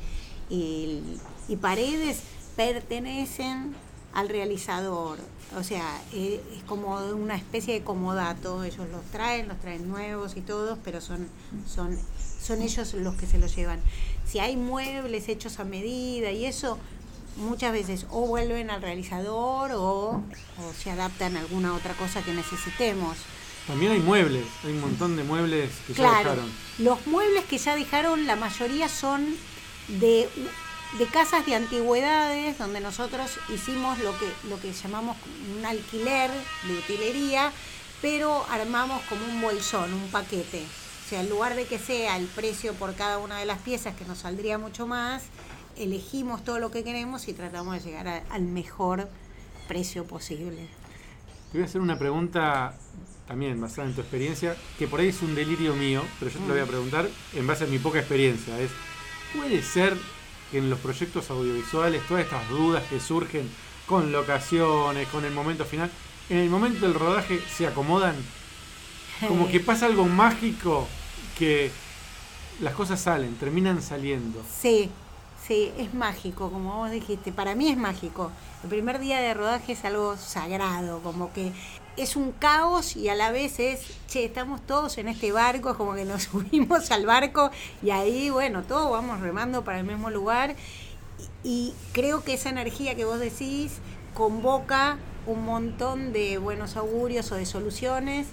y- 0.49 1.19
paredes 1.61 2.21
pertenecen 2.55 3.75
al 4.13 4.29
realizador. 4.29 5.17
O 5.57 5.63
sea, 5.63 6.01
eh, 6.13 6.41
es 6.55 6.63
como 6.63 6.95
una 7.11 7.35
especie 7.35 7.73
de 7.73 7.83
comodato. 7.83 8.63
Ellos 8.63 8.87
los 8.91 9.03
traen, 9.11 9.47
los 9.47 9.59
traen 9.59 9.87
nuevos 9.89 10.37
y 10.37 10.41
todos, 10.41 10.77
pero 10.83 11.01
son, 11.01 11.27
son, 11.67 11.97
son 12.41 12.61
ellos 12.61 12.93
los 12.93 13.15
que 13.15 13.25
se 13.27 13.37
los 13.39 13.55
llevan. 13.55 13.79
Si 14.31 14.39
hay 14.39 14.55
muebles 14.55 15.27
hechos 15.29 15.59
a 15.59 15.63
medida 15.63 16.31
y 16.31 16.45
eso, 16.45 16.77
muchas 17.37 17.71
veces 17.73 18.05
o 18.11 18.27
vuelven 18.27 18.69
al 18.69 18.81
realizador 18.81 19.71
o, 19.73 20.21
o 20.21 20.73
se 20.77 20.91
adaptan 20.91 21.35
a 21.37 21.39
alguna 21.39 21.73
otra 21.73 21.93
cosa 21.95 22.21
que 22.21 22.33
necesitemos. 22.33 23.17
También 23.67 23.91
hay 23.91 23.99
muebles, 23.99 24.45
hay 24.63 24.71
un 24.71 24.81
montón 24.81 25.15
de 25.15 25.23
muebles 25.23 25.69
que 25.87 25.93
ya 25.93 25.97
Claro, 26.03 26.17
dejaron. 26.17 26.51
los 26.79 27.05
muebles 27.07 27.45
que 27.45 27.57
ya 27.57 27.75
dejaron, 27.75 28.25
la 28.27 28.35
mayoría 28.35 28.89
son 28.89 29.25
de, 29.87 30.27
de 30.97 31.05
casas 31.07 31.45
de 31.45 31.55
antigüedades, 31.55 32.57
donde 32.57 32.79
nosotros 32.81 33.31
hicimos 33.53 33.99
lo 33.99 34.17
que, 34.17 34.27
lo 34.49 34.59
que 34.59 34.73
llamamos 34.73 35.17
un 35.57 35.65
alquiler 35.65 36.31
de 36.67 36.73
utilería, 36.77 37.51
pero 38.01 38.43
armamos 38.49 39.01
como 39.03 39.23
un 39.25 39.41
bolsón, 39.41 39.93
un 39.93 40.07
paquete. 40.09 40.63
O 41.09 41.11
sea, 41.11 41.21
en 41.21 41.29
lugar 41.31 41.55
de 41.55 41.65
que 41.65 41.79
sea 41.79 42.17
el 42.17 42.27
precio 42.27 42.75
por 42.75 42.93
cada 42.93 43.17
una 43.17 43.39
de 43.39 43.45
las 43.47 43.57
piezas, 43.57 43.95
que 43.95 44.05
nos 44.05 44.19
saldría 44.19 44.59
mucho 44.59 44.85
más, 44.85 45.23
elegimos 45.75 46.43
todo 46.43 46.59
lo 46.59 46.69
que 46.69 46.83
queremos 46.83 47.27
y 47.27 47.33
tratamos 47.33 47.73
de 47.73 47.79
llegar 47.79 48.07
a- 48.07 48.21
al 48.29 48.43
mejor 48.43 49.09
precio 49.67 50.05
posible. 50.05 50.67
Te 51.51 51.57
voy 51.57 51.63
a 51.63 51.65
hacer 51.65 51.81
una 51.81 51.97
pregunta 51.97 52.75
también 53.27 53.59
basada 53.59 53.87
en 53.87 53.95
tu 53.95 54.01
experiencia, 54.01 54.55
que 54.77 54.87
por 54.87 54.99
ahí 54.99 55.07
es 55.07 55.19
un 55.23 55.33
delirio 55.33 55.73
mío, 55.73 56.03
pero 56.19 56.29
yo 56.29 56.39
te 56.41 56.45
lo 56.47 56.53
voy 56.53 56.61
a 56.61 56.67
preguntar 56.67 57.09
en 57.33 57.47
base 57.47 57.63
a 57.63 57.67
mi 57.67 57.79
poca 57.79 57.97
experiencia. 57.97 58.59
Es, 58.59 58.69
¿puede 59.35 59.63
ser 59.63 59.97
que 60.51 60.59
en 60.59 60.69
los 60.69 60.77
proyectos 60.77 61.31
audiovisuales 61.31 62.05
todas 62.07 62.23
estas 62.23 62.47
dudas 62.49 62.83
que 62.87 62.99
surgen 62.99 63.49
con 63.87 64.11
locaciones, 64.11 65.07
con 65.07 65.25
el 65.25 65.33
momento 65.33 65.65
final, 65.65 65.89
en 66.29 66.37
el 66.37 66.51
momento 66.51 66.81
del 66.85 66.93
rodaje 66.93 67.39
se 67.57 67.65
acomodan? 67.65 68.15
Como 69.27 69.47
que 69.49 69.59
pasa 69.59 69.87
algo 69.87 70.05
mágico 70.05 70.87
que 71.39 71.71
las 72.59 72.73
cosas 72.73 72.99
salen, 72.99 73.35
terminan 73.37 73.81
saliendo. 73.81 74.43
Sí, 74.61 74.89
sí, 75.47 75.71
es 75.77 75.93
mágico, 75.93 76.51
como 76.51 76.75
vos 76.75 76.91
dijiste. 76.91 77.31
Para 77.31 77.55
mí 77.55 77.69
es 77.69 77.77
mágico. 77.77 78.31
El 78.63 78.69
primer 78.69 78.99
día 78.99 79.21
de 79.21 79.33
rodaje 79.33 79.71
es 79.71 79.85
algo 79.85 80.17
sagrado, 80.17 80.99
como 80.99 81.31
que 81.31 81.53
es 81.95 82.15
un 82.15 82.31
caos 82.31 82.95
y 82.95 83.09
a 83.09 83.15
la 83.15 83.31
vez 83.31 83.59
es, 83.59 83.81
che, 84.07 84.25
estamos 84.25 84.61
todos 84.61 84.97
en 84.97 85.07
este 85.07 85.31
barco, 85.31 85.71
es 85.71 85.77
como 85.77 85.95
que 85.95 86.05
nos 86.05 86.23
subimos 86.31 86.91
al 86.91 87.05
barco 87.05 87.51
y 87.81 87.91
ahí, 87.91 88.29
bueno, 88.29 88.63
todos 88.63 88.91
vamos 88.91 89.21
remando 89.21 89.63
para 89.63 89.79
el 89.79 89.85
mismo 89.85 90.09
lugar. 90.09 90.55
Y, 91.43 91.73
creo 91.93 92.23
que 92.23 92.33
esa 92.33 92.49
energía 92.49 92.95
que 92.95 93.05
vos 93.05 93.19
decís 93.19 93.79
convoca 94.13 94.97
un 95.25 95.45
montón 95.45 96.11
de 96.11 96.37
buenos 96.37 96.75
augurios 96.75 97.31
o 97.31 97.35
de 97.35 97.45
soluciones. 97.45 98.27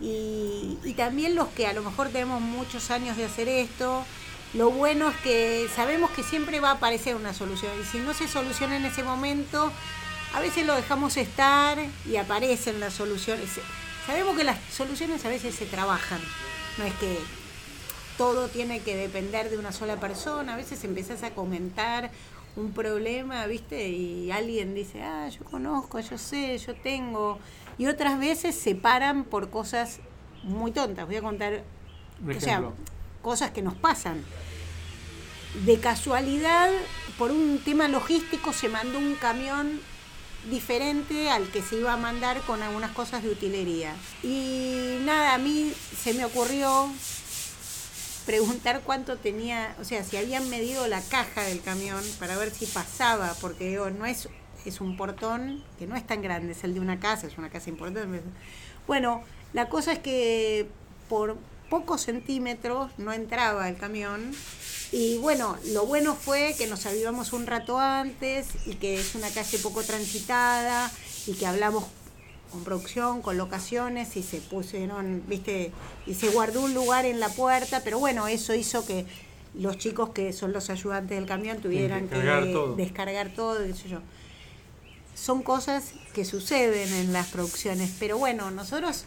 Y, 0.00 0.94
también 0.96 1.34
los 1.34 1.48
que 1.48 1.66
a 1.66 1.72
lo 1.72 1.82
mejor 1.82 2.08
tenemos 2.08 2.40
muchos 2.40 2.90
años 2.90 3.16
de 3.16 3.24
hacer 3.24 3.48
esto, 3.48 4.04
lo 4.54 4.70
bueno 4.70 5.10
es 5.10 5.16
que 5.16 5.68
sabemos 5.74 6.10
que 6.10 6.22
siempre 6.22 6.60
va 6.60 6.70
a 6.70 6.74
aparecer 6.74 7.16
una 7.16 7.34
solución 7.34 7.72
y 7.80 7.84
si 7.84 7.98
no 7.98 8.14
se 8.14 8.28
soluciona 8.28 8.76
en 8.76 8.86
ese 8.86 9.02
momento, 9.02 9.70
a 10.34 10.40
veces 10.40 10.66
lo 10.66 10.74
dejamos 10.74 11.16
estar 11.16 11.78
y 12.08 12.16
aparecen 12.16 12.80
las 12.80 12.94
soluciones. 12.94 13.50
Sabemos 14.06 14.36
que 14.36 14.44
las 14.44 14.58
soluciones 14.72 15.24
a 15.24 15.28
veces 15.28 15.54
se 15.54 15.66
trabajan, 15.66 16.20
no 16.78 16.84
es 16.84 16.94
que 16.94 17.18
todo 18.16 18.48
tiene 18.48 18.80
que 18.80 18.96
depender 18.96 19.50
de 19.50 19.58
una 19.58 19.72
sola 19.72 20.00
persona, 20.00 20.54
a 20.54 20.56
veces 20.56 20.82
empezás 20.84 21.22
a 21.22 21.30
comentar 21.34 22.10
un 22.56 22.72
problema, 22.72 23.46
¿viste? 23.46 23.88
Y 23.88 24.30
alguien 24.30 24.74
dice, 24.74 25.02
ah, 25.02 25.28
yo 25.28 25.44
conozco, 25.44 26.00
yo 26.00 26.16
sé, 26.16 26.56
yo 26.58 26.74
tengo. 26.74 27.38
Y 27.78 27.86
otras 27.86 28.18
veces 28.18 28.54
se 28.54 28.74
paran 28.74 29.24
por 29.24 29.50
cosas 29.50 30.00
muy 30.42 30.72
tontas. 30.72 31.06
Voy 31.06 31.16
a 31.16 31.22
contar, 31.22 31.64
o 32.26 32.40
sea, 32.40 32.62
cosas 33.22 33.50
que 33.50 33.62
nos 33.62 33.74
pasan. 33.74 34.24
De 35.64 35.78
casualidad, 35.78 36.70
por 37.18 37.30
un 37.30 37.60
tema 37.64 37.88
logístico, 37.88 38.52
se 38.52 38.68
mandó 38.68 38.98
un 38.98 39.14
camión 39.14 39.80
diferente 40.50 41.30
al 41.30 41.50
que 41.50 41.62
se 41.62 41.76
iba 41.76 41.92
a 41.92 41.96
mandar 41.96 42.40
con 42.42 42.62
algunas 42.62 42.92
cosas 42.92 43.22
de 43.22 43.30
utilería. 43.30 43.94
Y 44.22 44.98
nada, 45.02 45.34
a 45.34 45.38
mí 45.38 45.72
se 46.02 46.14
me 46.14 46.24
ocurrió 46.24 46.88
preguntar 48.26 48.82
cuánto 48.84 49.16
tenía, 49.16 49.74
o 49.80 49.84
sea, 49.84 50.02
si 50.04 50.16
habían 50.16 50.48
medido 50.50 50.86
la 50.88 51.00
caja 51.00 51.42
del 51.42 51.62
camión 51.62 52.02
para 52.18 52.36
ver 52.36 52.50
si 52.50 52.66
pasaba, 52.66 53.34
porque 53.40 53.68
digo, 53.68 53.88
no 53.90 54.04
es, 54.04 54.28
es 54.70 54.80
un 54.80 54.96
portón 54.96 55.62
que 55.78 55.86
no 55.86 55.96
es 55.96 56.06
tan 56.06 56.22
grande, 56.22 56.52
es 56.52 56.64
el 56.64 56.74
de 56.74 56.80
una 56.80 56.98
casa, 57.00 57.26
es 57.26 57.38
una 57.38 57.50
casa 57.50 57.70
importante. 57.70 58.22
Bueno, 58.86 59.22
la 59.52 59.68
cosa 59.68 59.92
es 59.92 59.98
que 59.98 60.68
por 61.08 61.36
pocos 61.68 62.02
centímetros 62.02 62.90
no 62.98 63.12
entraba 63.12 63.68
el 63.68 63.76
camión. 63.76 64.32
Y 64.92 65.18
bueno, 65.18 65.56
lo 65.72 65.86
bueno 65.86 66.14
fue 66.14 66.54
que 66.56 66.66
nos 66.66 66.86
avivamos 66.86 67.32
un 67.32 67.46
rato 67.46 67.78
antes 67.78 68.48
y 68.66 68.74
que 68.74 69.00
es 69.00 69.14
una 69.14 69.28
calle 69.30 69.58
poco 69.58 69.82
transitada 69.82 70.90
y 71.26 71.32
que 71.34 71.46
hablamos 71.46 71.84
con 72.52 72.62
producción, 72.62 73.20
con 73.20 73.36
locaciones 73.36 74.16
y 74.16 74.22
se 74.22 74.40
pusieron, 74.40 75.24
viste, 75.26 75.72
y 76.06 76.14
se 76.14 76.30
guardó 76.30 76.62
un 76.62 76.74
lugar 76.74 77.04
en 77.04 77.18
la 77.18 77.28
puerta, 77.28 77.82
pero 77.82 77.98
bueno, 77.98 78.28
eso 78.28 78.54
hizo 78.54 78.86
que 78.86 79.04
los 79.54 79.78
chicos 79.78 80.10
que 80.10 80.32
son 80.32 80.52
los 80.52 80.70
ayudantes 80.70 81.18
del 81.18 81.26
camión 81.26 81.58
tuvieran 81.58 82.08
que 82.08 82.14
descargar 82.14 82.52
todo. 82.52 82.76
descargar 82.76 83.28
todo, 83.30 83.64
qué 83.64 83.74
sé 83.74 83.88
yo. 83.88 84.00
Son 85.16 85.42
cosas 85.42 85.94
que 86.14 86.24
suceden 86.24 86.92
en 86.92 87.12
las 87.12 87.28
producciones, 87.28 87.90
pero 87.98 88.18
bueno, 88.18 88.50
nosotros 88.50 89.06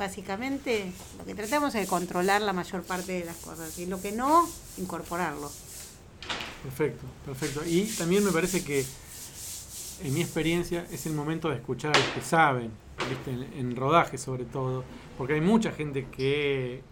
básicamente 0.00 0.90
lo 1.18 1.26
que 1.26 1.34
tratamos 1.34 1.74
es 1.74 1.82
de 1.82 1.86
controlar 1.86 2.40
la 2.40 2.54
mayor 2.54 2.82
parte 2.82 3.12
de 3.12 3.24
las 3.26 3.36
cosas 3.36 3.78
y 3.78 3.84
lo 3.86 4.00
que 4.00 4.10
no, 4.10 4.48
incorporarlo. 4.78 5.52
Perfecto, 6.62 7.04
perfecto. 7.24 7.62
Y 7.66 7.82
también 7.82 8.24
me 8.24 8.32
parece 8.32 8.64
que, 8.64 8.84
en 10.02 10.14
mi 10.14 10.22
experiencia, 10.22 10.86
es 10.90 11.04
el 11.04 11.12
momento 11.12 11.50
de 11.50 11.56
escuchar 11.56 11.94
a 11.94 11.98
los 11.98 12.08
que 12.08 12.22
saben, 12.22 12.70
¿viste? 13.08 13.58
En, 13.58 13.76
rodaje 13.76 14.16
sobre 14.16 14.44
todo, 14.44 14.84
porque 15.18 15.34
hay 15.34 15.42
mucha 15.42 15.70
gente 15.72 16.06
que 16.10 16.82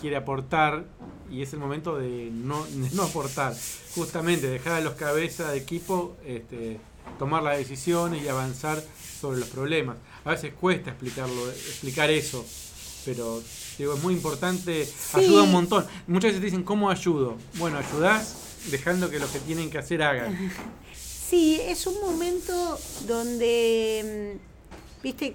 quiere 0.00 0.16
aportar 0.16 0.86
y 1.30 1.42
es 1.42 1.52
el 1.52 1.58
momento 1.58 1.98
de 1.98 2.30
no, 2.32 2.66
no 2.92 3.02
aportar, 3.02 3.54
justamente 3.94 4.46
dejar 4.46 4.72
a 4.72 4.80
los 4.80 4.94
cabezas 4.94 5.52
de 5.52 5.58
equipo 5.58 6.16
este, 6.24 6.80
tomar 7.18 7.42
las 7.42 7.58
decisiones 7.58 8.22
y 8.22 8.28
avanzar 8.28 8.82
sobre 9.20 9.40
los 9.40 9.48
problemas. 9.48 9.96
A 10.24 10.30
veces 10.30 10.52
cuesta 10.58 10.90
explicarlo, 10.90 11.50
explicar 11.50 12.10
eso, 12.10 12.44
pero 13.04 13.42
digo, 13.78 13.94
es 13.94 14.02
muy 14.02 14.14
importante, 14.14 14.88
ayuda 15.12 15.42
un 15.42 15.52
montón. 15.52 15.86
Muchas 16.06 16.30
veces 16.30 16.40
te 16.40 16.46
dicen, 16.46 16.62
¿cómo 16.62 16.90
ayudo? 16.90 17.36
Bueno, 17.54 17.78
ayudás 17.78 18.36
dejando 18.70 19.10
que 19.10 19.18
los 19.18 19.30
que 19.30 19.40
tienen 19.40 19.70
que 19.70 19.78
hacer 19.78 20.02
hagan. 20.02 20.50
Sí, 21.24 21.58
es 21.60 21.86
un 21.86 22.00
momento 22.00 22.78
donde, 23.08 24.36
mm, 24.36 25.02
viste, 25.02 25.34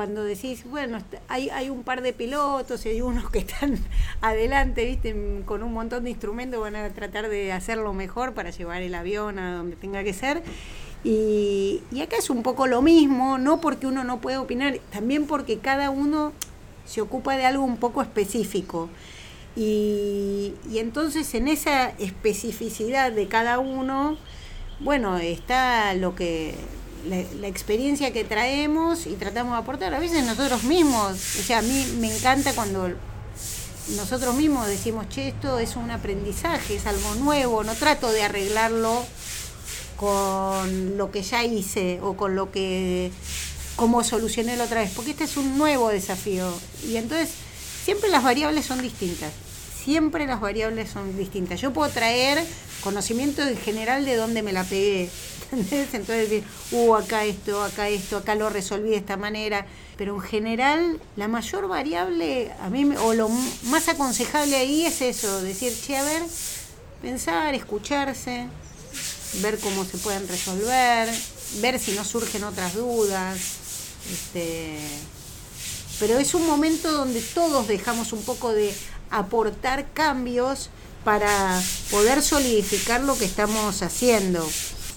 cuando 0.00 0.24
decís, 0.24 0.64
bueno, 0.64 0.96
est- 0.96 1.16
hay, 1.28 1.50
hay 1.50 1.68
un 1.68 1.82
par 1.82 2.00
de 2.00 2.14
pilotos 2.14 2.86
y 2.86 2.88
hay 2.88 3.02
unos 3.02 3.28
que 3.30 3.40
están 3.40 3.76
adelante, 4.22 4.86
viste, 4.86 5.14
con 5.44 5.62
un 5.62 5.74
montón 5.74 6.04
de 6.04 6.10
instrumentos, 6.10 6.58
van 6.58 6.74
a 6.74 6.88
tratar 6.88 7.28
de 7.28 7.52
hacerlo 7.52 7.92
mejor 7.92 8.32
para 8.32 8.48
llevar 8.48 8.80
el 8.80 8.94
avión 8.94 9.38
a 9.38 9.56
donde 9.56 9.76
tenga 9.76 10.02
que 10.02 10.14
ser. 10.14 10.42
Y, 11.04 11.82
y 11.92 12.00
acá 12.00 12.16
es 12.16 12.30
un 12.30 12.42
poco 12.42 12.66
lo 12.66 12.80
mismo, 12.80 13.36
no 13.36 13.60
porque 13.60 13.86
uno 13.86 14.02
no 14.02 14.22
puede 14.22 14.38
opinar, 14.38 14.78
también 14.90 15.26
porque 15.26 15.58
cada 15.58 15.90
uno 15.90 16.32
se 16.86 17.02
ocupa 17.02 17.36
de 17.36 17.44
algo 17.44 17.62
un 17.64 17.76
poco 17.76 18.00
específico. 18.00 18.88
Y, 19.54 20.54
y 20.70 20.78
entonces 20.78 21.34
en 21.34 21.46
esa 21.46 21.90
especificidad 21.98 23.12
de 23.12 23.28
cada 23.28 23.58
uno, 23.58 24.16
bueno, 24.80 25.18
está 25.18 25.92
lo 25.94 26.14
que 26.14 26.54
la, 27.08 27.46
experiencia 27.46 28.12
que 28.12 28.24
traemos 28.24 29.06
y 29.06 29.14
tratamos 29.14 29.52
de 29.54 29.58
aportar. 29.58 29.94
A 29.94 29.98
veces 29.98 30.24
nosotros 30.24 30.64
mismos, 30.64 31.12
o 31.12 31.42
sea, 31.42 31.58
a 31.58 31.62
mí 31.62 31.86
me 31.98 32.14
encanta 32.14 32.52
cuando 32.52 32.90
nosotros 33.96 34.34
mismos 34.34 34.66
decimos, 34.66 35.08
che, 35.08 35.28
esto 35.28 35.58
es 35.58 35.76
un 35.76 35.90
aprendizaje, 35.90 36.76
es 36.76 36.86
algo 36.86 37.14
nuevo, 37.16 37.64
no 37.64 37.74
trato 37.74 38.12
de 38.12 38.22
arreglarlo 38.22 39.04
con 39.96 40.96
lo 40.96 41.10
que 41.10 41.22
ya 41.22 41.44
hice 41.44 42.00
o 42.02 42.16
con 42.16 42.34
lo 42.34 42.50
que, 42.50 43.10
como 43.76 44.04
solucioné 44.04 44.56
la 44.56 44.64
otra 44.64 44.80
vez, 44.80 44.92
porque 44.94 45.10
este 45.10 45.24
es 45.24 45.36
un 45.36 45.58
nuevo 45.58 45.88
desafío. 45.88 46.52
Y 46.86 46.96
entonces, 46.96 47.30
siempre 47.84 48.08
las 48.08 48.22
variables 48.22 48.64
son 48.66 48.80
distintas, 48.80 49.32
siempre 49.84 50.26
las 50.26 50.40
variables 50.40 50.90
son 50.90 51.16
distintas. 51.16 51.60
Yo 51.60 51.72
puedo 51.72 51.90
traer 51.90 52.44
conocimiento 52.82 53.42
en 53.42 53.56
general 53.56 54.04
de 54.04 54.16
dónde 54.16 54.42
me 54.42 54.52
la 54.52 54.64
pegué, 54.64 55.10
¿entendés? 55.52 55.94
Entonces 55.94 56.42
uh, 56.72 56.94
acá 56.94 57.24
esto, 57.24 57.62
acá 57.62 57.88
esto, 57.88 58.18
acá 58.18 58.34
lo 58.34 58.50
resolví 58.50 58.90
de 58.90 58.96
esta 58.96 59.16
manera. 59.16 59.66
Pero 59.96 60.14
en 60.14 60.20
general, 60.22 61.00
la 61.16 61.28
mayor 61.28 61.68
variable, 61.68 62.52
a 62.60 62.70
mí, 62.70 62.88
o 63.02 63.14
lo 63.14 63.28
más 63.64 63.88
aconsejable 63.88 64.56
ahí 64.56 64.86
es 64.86 65.02
eso, 65.02 65.42
decir, 65.42 65.74
che, 65.78 65.96
a 65.96 66.02
ver, 66.02 66.22
pensar, 67.02 67.54
escucharse, 67.54 68.46
ver 69.42 69.58
cómo 69.58 69.84
se 69.84 69.98
pueden 69.98 70.26
resolver, 70.26 71.08
ver 71.60 71.78
si 71.78 71.92
no 71.92 72.04
surgen 72.04 72.44
otras 72.44 72.74
dudas. 72.74 73.38
Este, 74.10 74.78
pero 76.00 76.18
es 76.18 76.32
un 76.32 76.46
momento 76.46 76.90
donde 76.90 77.20
todos 77.20 77.68
dejamos 77.68 78.14
un 78.14 78.22
poco 78.22 78.52
de 78.52 78.74
aportar 79.10 79.92
cambios 79.92 80.70
para 81.04 81.60
poder 81.90 82.22
solidificar 82.22 83.02
lo 83.02 83.16
que 83.16 83.24
estamos 83.24 83.82
haciendo, 83.82 84.46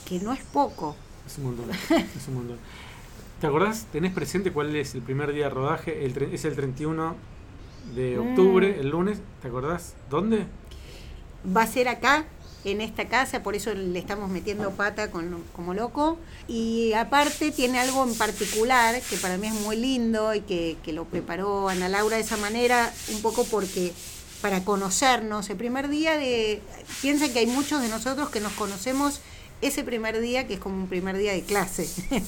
que 0.06 0.20
no 0.20 0.34
es 0.34 0.42
poco. 0.42 0.96
Es 1.26 1.38
un 1.38 1.46
montón, 1.46 1.70
es 1.72 2.28
un 2.28 2.36
montón. 2.36 2.58
¿Te 3.40 3.48
acordás? 3.48 3.88
¿Tenés 3.92 4.14
presente 4.14 4.52
cuál 4.52 4.76
es 4.76 4.96
el 4.96 5.02
primer 5.02 5.34
día 5.34 5.46
de 5.46 5.50
rodaje? 5.50 6.06
El, 6.06 6.18
es 6.34 6.46
el 6.46 6.56
31 6.56 7.16
de 7.96 8.18
octubre, 8.20 8.76
mm. 8.78 8.80
el 8.80 8.90
lunes. 8.90 9.20
¿Te 9.42 9.50
acordás? 9.50 9.96
¿Dónde? 10.10 10.46
Va 11.46 11.64
a 11.64 11.68
ser 11.68 11.90
acá, 11.90 12.26
en 12.72 12.82
esta 12.82 13.08
casa, 13.08 13.44
por 13.44 13.56
eso 13.56 13.74
le 13.74 14.00
estamos 14.00 14.30
metiendo 14.30 14.72
pata 14.72 15.12
con, 15.12 15.44
como 15.54 15.74
loco. 15.74 16.18
Y 16.48 16.94
aparte 16.94 17.52
tiene 17.52 17.80
algo 17.80 18.04
en 18.04 18.16
particular 18.16 19.02
que 19.02 19.18
para 19.18 19.38
mí 19.38 19.48
es 19.48 19.54
muy 19.54 19.76
lindo 19.76 20.34
y 20.34 20.42
que, 20.42 20.78
que 20.84 20.94
lo 20.94 21.06
preparó 21.06 21.70
Ana 21.70 21.90
Laura 21.90 22.18
de 22.18 22.24
esa 22.24 22.38
manera, 22.38 22.92
un 23.14 23.22
poco 23.22 23.44
porque 23.46 23.92
para 24.42 24.66
conocernos. 24.66 25.50
El 25.50 25.56
primer 25.58 25.88
día 25.88 26.18
de... 26.18 26.62
Piensen 27.02 27.32
que 27.32 27.40
hay 27.40 27.48
muchos 27.48 27.82
de 27.82 27.88
nosotros 27.88 28.30
que 28.30 28.42
nos 28.42 28.52
conocemos 28.54 29.22
ese 29.62 29.84
primer 29.84 30.20
día, 30.20 30.48
que 30.48 30.56
es 30.56 30.60
como 30.60 30.76
un 30.76 30.88
primer 30.88 31.18
día 31.18 31.34
de 31.34 31.42
clase. 31.42 31.88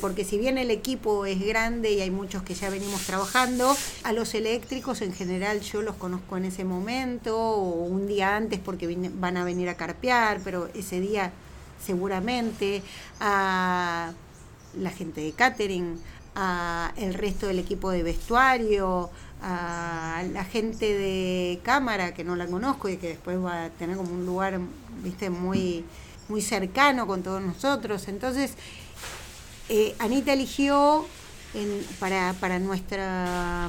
Porque 0.00 0.24
si 0.24 0.38
bien 0.38 0.58
el 0.58 0.70
equipo 0.70 1.24
es 1.24 1.40
grande 1.40 1.92
y 1.92 2.00
hay 2.00 2.10
muchos 2.10 2.42
que 2.42 2.54
ya 2.54 2.68
venimos 2.68 3.00
trabajando, 3.02 3.74
a 4.02 4.12
los 4.12 4.34
eléctricos 4.34 5.00
en 5.02 5.14
general 5.14 5.60
yo 5.60 5.82
los 5.82 5.94
conozco 5.96 6.36
en 6.36 6.44
ese 6.44 6.64
momento 6.64 7.38
o 7.38 7.84
un 7.84 8.06
día 8.06 8.36
antes 8.36 8.58
porque 8.58 8.86
van 9.14 9.36
a 9.36 9.44
venir 9.44 9.68
a 9.68 9.76
carpear, 9.76 10.40
pero 10.42 10.68
ese 10.74 11.00
día 11.00 11.32
seguramente 11.82 12.82
a 13.20 14.12
la 14.76 14.90
gente 14.90 15.20
de 15.20 15.32
catering, 15.32 15.98
a 16.34 16.92
el 16.96 17.14
resto 17.14 17.46
del 17.46 17.60
equipo 17.60 17.90
de 17.90 18.02
vestuario, 18.02 19.10
a 19.42 20.22
la 20.32 20.44
gente 20.44 20.86
de 20.92 21.60
cámara 21.62 22.14
que 22.14 22.24
no 22.24 22.34
la 22.34 22.46
conozco 22.46 22.88
y 22.88 22.96
que 22.96 23.08
después 23.08 23.38
va 23.38 23.66
a 23.66 23.70
tener 23.70 23.96
como 23.96 24.12
un 24.12 24.26
lugar 24.26 24.58
viste 25.02 25.28
muy 25.30 25.84
muy 26.28 26.40
cercano 26.40 27.06
con 27.06 27.22
todos 27.22 27.42
nosotros. 27.42 28.08
Entonces 28.08 28.54
eh, 29.68 29.94
Anita 29.98 30.32
eligió 30.32 31.06
para, 31.98 32.34
para 32.34 32.58
nuestra 32.58 33.68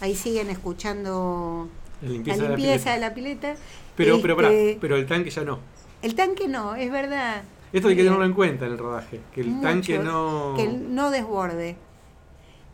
ahí 0.00 0.16
siguen 0.16 0.50
escuchando 0.50 1.68
la 2.02 2.08
limpieza, 2.08 2.92
de, 2.92 2.98
la 2.98 3.14
pileta. 3.14 3.54
pero 3.94 4.20
pero 4.20 4.40
este, 4.40 4.78
pero 4.80 4.96
el 4.96 5.06
tanque 5.06 5.30
ya 5.30 5.44
no. 5.44 5.60
el 6.02 6.14
tanque 6.14 6.48
no 6.48 6.74
es 6.74 6.90
verdad. 6.90 7.42
Esto 7.72 7.88
hay 7.88 7.96
que 7.96 8.02
tenerlo 8.02 8.24
en 8.24 8.34
cuenta 8.34 8.66
en 8.66 8.72
el 8.72 8.78
rodaje 8.78 9.20
que 9.32 9.42
el 9.42 9.60
tanque 9.60 9.98
no 9.98 10.54
que 10.56 10.66
no 10.66 11.10
desborde. 11.10 11.76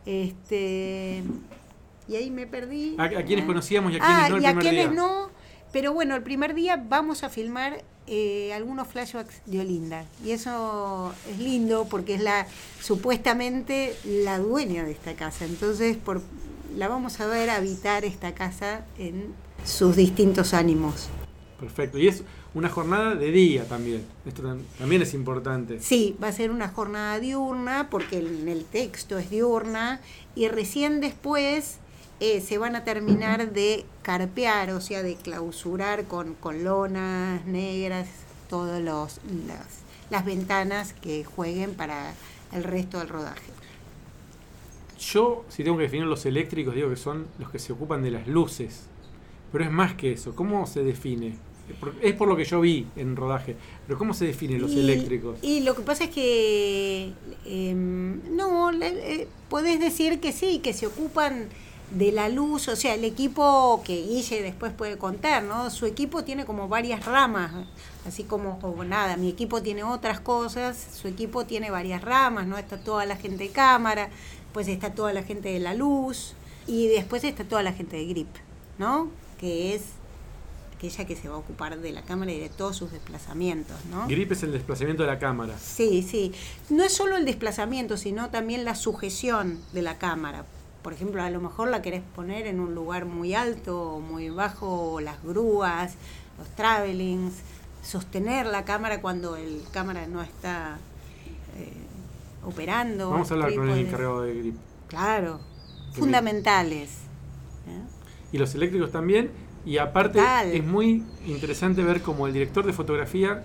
Este 0.05 1.23
y 2.07 2.15
ahí 2.15 2.31
me 2.31 2.47
perdí. 2.47 2.95
A, 2.97 3.07
quienes 3.23 3.45
conocíamos 3.45 3.93
y 3.93 3.97
a 3.97 3.99
quienes 3.99 4.17
ah, 4.17 4.29
no 4.29 4.37
el 4.37 4.43
y 4.43 4.45
a 4.47 4.55
quienes 4.55 4.91
no, 4.91 5.29
pero 5.71 5.93
bueno, 5.93 6.15
el 6.15 6.23
primer 6.23 6.53
día 6.53 6.83
vamos 6.87 7.23
a 7.23 7.29
filmar 7.29 7.83
eh, 8.07 8.51
algunos 8.53 8.87
flashbacks 8.87 9.41
de 9.45 9.59
Olinda. 9.59 10.05
Y 10.25 10.31
eso 10.31 11.13
es 11.29 11.37
lindo 11.37 11.85
porque 11.89 12.15
es 12.15 12.21
la 12.21 12.47
supuestamente 12.81 13.95
la 14.03 14.39
dueña 14.39 14.83
de 14.83 14.91
esta 14.91 15.13
casa. 15.13 15.45
Entonces 15.45 15.95
por, 15.97 16.21
la 16.75 16.87
vamos 16.87 17.19
a 17.19 17.27
ver 17.27 17.51
habitar 17.51 18.05
esta 18.05 18.33
casa 18.33 18.83
en 18.97 19.33
sus 19.63 19.95
distintos 19.95 20.55
ánimos. 20.55 21.09
Perfecto. 21.59 21.99
Y 21.99 22.07
es 22.07 22.23
una 22.55 22.69
jornada 22.69 23.13
de 23.13 23.31
día 23.31 23.65
también. 23.65 24.03
Esto 24.25 24.57
también 24.79 25.01
es 25.01 25.13
importante. 25.13 25.79
Sí, 25.79 26.17
va 26.21 26.29
a 26.29 26.31
ser 26.31 26.49
una 26.49 26.69
jornada 26.69 27.19
diurna 27.19 27.89
porque 27.91 28.19
en 28.19 28.47
el 28.47 28.65
texto 28.65 29.19
es 29.19 29.29
diurna 29.29 30.01
y 30.35 30.47
recién 30.47 30.99
después 31.01 31.77
eh, 32.19 32.41
se 32.41 32.57
van 32.57 32.75
a 32.75 32.83
terminar 32.83 33.51
de 33.51 33.85
carpear, 34.01 34.71
o 34.71 34.81
sea, 34.81 35.03
de 35.03 35.15
clausurar 35.15 36.05
con, 36.05 36.33
con 36.33 36.63
lonas 36.63 37.45
negras, 37.45 38.07
todas 38.49 38.81
las, 38.81 39.21
las 40.09 40.25
ventanas 40.25 40.93
que 40.93 41.23
jueguen 41.23 41.73
para 41.75 42.13
el 42.51 42.63
resto 42.63 42.99
del 42.99 43.09
rodaje. 43.09 43.51
Yo, 44.99 45.45
si 45.47 45.63
tengo 45.63 45.77
que 45.77 45.83
definir 45.83 46.05
los 46.05 46.25
eléctricos, 46.25 46.75
digo 46.75 46.89
que 46.89 46.97
son 46.97 47.27
los 47.37 47.49
que 47.49 47.59
se 47.59 47.71
ocupan 47.71 48.03
de 48.03 48.11
las 48.11 48.27
luces. 48.27 48.87
Pero 49.51 49.63
es 49.63 49.71
más 49.71 49.93
que 49.93 50.11
eso. 50.11 50.35
¿Cómo 50.35 50.67
se 50.67 50.83
define? 50.83 51.37
Es 52.01 52.13
por 52.15 52.27
lo 52.27 52.35
que 52.35 52.45
yo 52.45 52.61
vi 52.61 52.87
en 52.95 53.15
rodaje. 53.15 53.55
Pero 53.87 53.97
¿cómo 53.97 54.13
se 54.13 54.25
definen 54.25 54.61
los 54.61 54.73
eléctricos? 54.73 55.39
Y 55.41 55.61
lo 55.61 55.75
que 55.75 55.83
pasa 55.83 56.05
es 56.05 56.09
que... 56.09 57.13
Em, 57.45 58.35
no, 58.35 58.71
eh, 58.71 59.27
podés 59.49 59.79
decir 59.79 60.19
que 60.19 60.31
sí, 60.31 60.59
que 60.59 60.73
se 60.73 60.87
ocupan 60.87 61.47
de 61.91 62.11
la 62.11 62.29
luz, 62.29 62.67
o 62.67 62.75
sea, 62.75 62.93
el 62.93 63.03
equipo 63.03 63.81
que 63.83 63.95
Guille 64.03 64.43
después 64.43 64.71
puede 64.73 64.97
contar, 64.97 65.43
¿no? 65.43 65.69
Su 65.69 65.85
equipo 65.85 66.23
tiene 66.23 66.45
como 66.45 66.67
varias 66.67 67.05
ramas, 67.05 67.51
así 68.07 68.23
como, 68.23 68.59
como 68.59 68.83
nada, 68.83 69.17
mi 69.17 69.29
equipo 69.29 69.61
tiene 69.61 69.83
otras 69.83 70.19
cosas, 70.19 70.77
su 70.93 71.07
equipo 71.07 71.45
tiene 71.45 71.71
varias 71.71 72.03
ramas, 72.03 72.45
¿no? 72.45 72.57
Está 72.57 72.77
toda 72.77 73.05
la 73.05 73.15
gente 73.15 73.45
de 73.45 73.49
cámara, 73.49 74.09
pues 74.53 74.67
está 74.67 74.93
toda 74.93 75.13
la 75.13 75.23
gente 75.23 75.49
de 75.49 75.59
la 75.59 75.73
luz 75.73 76.33
y 76.67 76.87
después 76.87 77.23
está 77.23 77.43
toda 77.43 77.63
la 77.63 77.73
gente 77.73 77.97
de 77.97 78.05
grip, 78.05 78.29
¿no? 78.77 79.09
Que 79.39 79.73
es 79.73 79.83
aquella 80.77 81.05
que 81.05 81.15
se 81.15 81.27
va 81.27 81.35
a 81.35 81.39
ocupar 81.39 81.77
de 81.79 81.91
la 81.91 82.03
cámara 82.03 82.31
y 82.31 82.39
de 82.39 82.49
todos 82.49 82.77
sus 82.77 82.91
desplazamientos, 82.91 83.75
¿no? 83.89 84.07
Grip 84.07 84.31
es 84.31 84.43
el 84.43 84.51
desplazamiento 84.51 85.03
de 85.03 85.07
la 85.07 85.19
cámara. 85.19 85.57
Sí, 85.57 86.03
sí. 86.03 86.31
No 86.69 86.83
es 86.83 86.93
solo 86.93 87.17
el 87.17 87.25
desplazamiento, 87.25 87.97
sino 87.97 88.29
también 88.29 88.63
la 88.63 88.75
sujeción 88.75 89.59
de 89.73 89.81
la 89.81 89.97
cámara 89.97 90.45
por 90.81 90.93
ejemplo, 90.93 91.21
a 91.21 91.29
lo 91.29 91.41
mejor 91.41 91.69
la 91.69 91.81
querés 91.81 92.01
poner 92.15 92.47
en 92.47 92.59
un 92.59 92.73
lugar 92.73 93.05
muy 93.05 93.33
alto 93.33 93.95
o 93.95 93.99
muy 93.99 94.29
bajo, 94.29 95.01
las 95.01 95.21
grúas, 95.23 95.95
los 96.37 96.47
travelings, 96.55 97.33
sostener 97.83 98.45
la 98.45 98.65
cámara 98.65 99.01
cuando 99.01 99.35
el 99.35 99.61
cámara 99.71 100.07
no 100.07 100.21
está 100.21 100.77
eh, 101.57 101.73
operando. 102.45 103.11
Vamos 103.11 103.29
a 103.31 103.33
hablar 103.33 103.53
con 103.55 103.69
el 103.69 103.79
encargado 103.79 104.21
de 104.21 104.35
grip. 104.35 104.55
Claro, 104.87 105.39
fundamentales. 105.93 106.89
¿eh? 107.67 107.81
Y 108.31 108.37
los 108.37 108.55
eléctricos 108.55 108.91
también. 108.91 109.31
Y 109.65 109.77
aparte 109.77 110.21
es 110.53 110.63
muy 110.63 111.03
interesante 111.25 111.83
ver 111.83 112.01
cómo 112.01 112.27
el 112.27 112.33
director 112.33 112.65
de 112.65 112.71
fotografía 112.71 113.43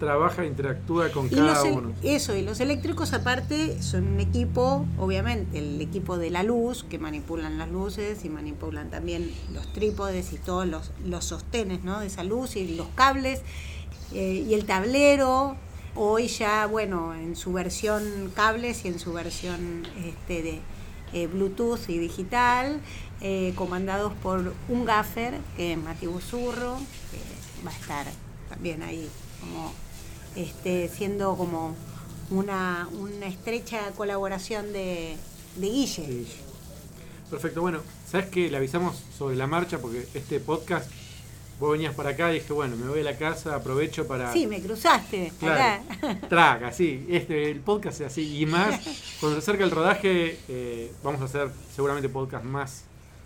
trabaja, 0.00 0.44
interactúa 0.44 1.10
con 1.10 1.28
cada 1.28 1.62
uno. 1.62 1.92
Eso, 2.02 2.34
y 2.34 2.42
los 2.42 2.58
eléctricos 2.58 3.12
aparte 3.12 3.80
son 3.80 4.08
un 4.08 4.20
equipo, 4.20 4.84
obviamente, 4.98 5.58
el 5.58 5.80
equipo 5.80 6.18
de 6.18 6.30
la 6.30 6.42
luz, 6.42 6.82
que 6.82 6.98
manipulan 6.98 7.58
las 7.58 7.70
luces 7.70 8.24
y 8.24 8.28
manipulan 8.28 8.90
también 8.90 9.30
los 9.52 9.72
trípodes 9.72 10.32
y 10.32 10.38
todos 10.38 10.66
los, 10.66 10.90
los 11.04 11.24
sostenes 11.26 11.84
¿no? 11.84 12.00
de 12.00 12.08
esa 12.08 12.24
luz 12.24 12.56
y 12.56 12.74
los 12.74 12.88
cables 12.96 13.42
eh, 14.12 14.44
y 14.48 14.54
el 14.54 14.64
tablero. 14.64 15.56
Hoy 15.94 16.28
ya, 16.28 16.66
bueno, 16.66 17.14
en 17.14 17.36
su 17.36 17.52
versión 17.52 18.32
cables 18.34 18.84
y 18.84 18.88
en 18.88 18.98
su 18.98 19.12
versión 19.12 19.82
este, 20.04 20.42
de 20.42 20.60
eh, 21.12 21.26
Bluetooth 21.26 21.88
y 21.88 21.98
digital, 21.98 22.80
eh, 23.20 23.52
comandados 23.56 24.12
por 24.14 24.54
un 24.68 24.84
gaffer, 24.84 25.34
que 25.56 25.72
es 25.72 25.78
Mati 25.78 26.06
Busurro, 26.06 26.76
que 27.10 27.66
va 27.66 27.70
a 27.70 27.74
estar 27.74 28.06
también 28.48 28.82
ahí 28.82 29.08
como 29.40 29.72
este, 30.36 30.88
siendo 30.88 31.36
como 31.36 31.74
una, 32.30 32.88
una 32.92 33.26
estrecha 33.26 33.90
colaboración 33.96 34.72
de, 34.72 35.16
de 35.56 35.66
Guille. 35.66 36.26
Perfecto, 37.30 37.60
bueno, 37.60 37.80
¿sabes 38.06 38.26
qué? 38.26 38.50
Le 38.50 38.56
avisamos 38.56 39.02
sobre 39.16 39.36
la 39.36 39.46
marcha 39.46 39.78
porque 39.78 40.06
este 40.14 40.40
podcast, 40.40 40.90
vos 41.60 41.72
venías 41.72 41.94
para 41.94 42.10
acá 42.10 42.30
y 42.30 42.40
dije, 42.40 42.52
bueno, 42.52 42.76
me 42.76 42.88
voy 42.88 43.00
a 43.00 43.04
la 43.04 43.16
casa, 43.16 43.54
aprovecho 43.54 44.06
para... 44.08 44.32
Sí, 44.32 44.46
me 44.46 44.60
cruzaste. 44.60 45.32
Claro, 45.38 45.84
traga, 46.28 46.72
sí, 46.72 47.06
este, 47.08 47.50
el 47.50 47.60
podcast 47.60 48.00
es 48.00 48.08
así. 48.08 48.40
Y 48.40 48.46
más, 48.46 48.80
cuando 49.20 49.40
se 49.40 49.44
acerca 49.44 49.64
el 49.64 49.70
rodaje, 49.70 50.38
eh, 50.48 50.92
vamos 51.04 51.20
a 51.20 51.24
hacer 51.24 51.50
seguramente 51.74 52.08
podcast 52.08 52.44
más, 52.44 52.82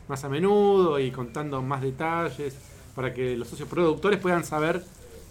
más 0.08 0.22
a 0.24 0.28
menudo 0.28 0.98
y 0.98 1.10
contando 1.10 1.62
más 1.62 1.80
detalles 1.80 2.54
para 2.94 3.12
que 3.14 3.36
los 3.36 3.48
socios 3.48 3.68
productores 3.68 4.20
puedan 4.20 4.44
saber 4.44 4.84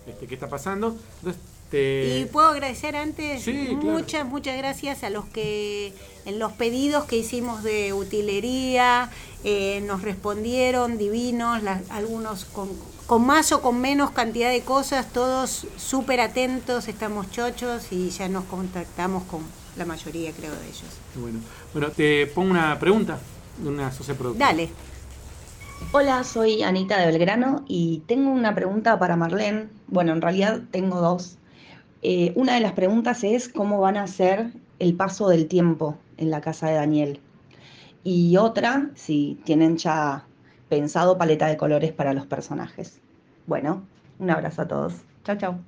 este, 0.08 0.26
qué 0.26 0.34
está 0.34 0.50
pasando. 0.50 0.98
Entonces, 1.18 1.42
y 1.74 2.26
puedo 2.32 2.48
agradecer 2.48 2.96
antes 2.96 3.48
muchas, 3.82 4.26
muchas 4.26 4.58
gracias 4.58 5.04
a 5.04 5.10
los 5.10 5.26
que 5.26 5.94
en 6.26 6.40
los 6.40 6.52
pedidos 6.54 7.06
que 7.06 7.18
hicimos 7.18 7.64
de 7.64 7.94
utilería 7.94 9.10
eh, 9.44 9.84
nos 9.86 10.04
respondieron 10.04 10.98
divinos, 10.98 11.62
algunos 11.90 12.46
con, 12.46 12.70
con, 13.08 13.26
más 13.26 13.52
o 13.52 13.62
con 13.62 13.82
menos 13.82 14.12
cantidad 14.12 14.50
de 14.50 14.62
cosas, 14.62 15.12
todos 15.12 15.68
súper 15.78 16.22
atentos, 16.22 16.88
estamos 16.88 17.30
chochos 17.32 17.92
y 17.92 18.10
ya 18.10 18.30
nos 18.30 18.46
contactamos 18.46 19.24
con 19.24 19.42
la 19.76 19.86
mayoría, 19.86 20.32
creo, 20.32 20.52
de 20.52 20.66
ellos. 20.68 20.84
Bueno, 21.16 21.40
bueno 21.74 21.90
te 21.90 22.28
pongo 22.28 22.52
una 22.52 22.78
pregunta 22.80 23.20
de 23.58 23.70
una 23.70 23.92
socia 23.92 24.16
productora. 24.16 24.48
Dale. 24.48 24.70
Hola, 25.92 26.24
soy 26.24 26.64
Anita 26.64 26.98
de 26.98 27.08
Belgrano 27.08 27.66
y 27.68 28.04
tengo 28.08 28.32
una 28.32 28.56
pregunta 28.56 28.98
para 28.98 29.18
Marlene. 29.18 29.68
Bueno, 29.88 30.14
en 30.14 30.22
realidad 30.22 30.62
tengo 30.72 31.02
dos. 31.02 31.38
Eh, 32.06 32.34
una 32.36 32.56
de 32.56 32.60
las 32.60 32.74
preguntas 32.74 33.24
es 33.24 33.48
cómo 33.48 33.80
van 33.80 33.96
a 33.96 34.08
ser 34.08 34.52
el 34.80 34.94
paso 34.94 35.30
del 35.30 35.48
tiempo 35.48 35.98
en 36.18 36.32
la 36.32 36.42
casa 36.42 36.68
de 36.68 36.76
Daniel. 36.76 37.22
Y 38.04 38.36
otra, 38.36 38.90
si 38.94 39.40
tienen 39.46 39.78
ya 39.78 40.26
pensado 40.68 41.18
paleta 41.18 41.48
de 41.48 41.56
colores 41.56 41.94
para 41.94 42.12
los 42.14 42.26
personajes. 42.26 43.00
Bueno, 43.48 43.84
un 44.20 44.30
abrazo 44.30 44.64
a 44.64 44.68
todos. 44.68 44.96
Chao, 45.24 45.38
chao. 45.38 45.60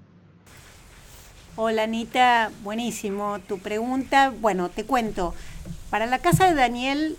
Hola 1.55 1.83
Anita, 1.83 2.51
buenísimo 2.65 3.39
tu 3.47 3.59
pregunta. 3.59 4.33
Bueno, 4.41 4.67
te 4.67 4.83
cuento. 4.83 5.33
Para 5.89 6.05
la 6.05 6.19
casa 6.19 6.49
de 6.49 6.55
Daniel 6.55 7.15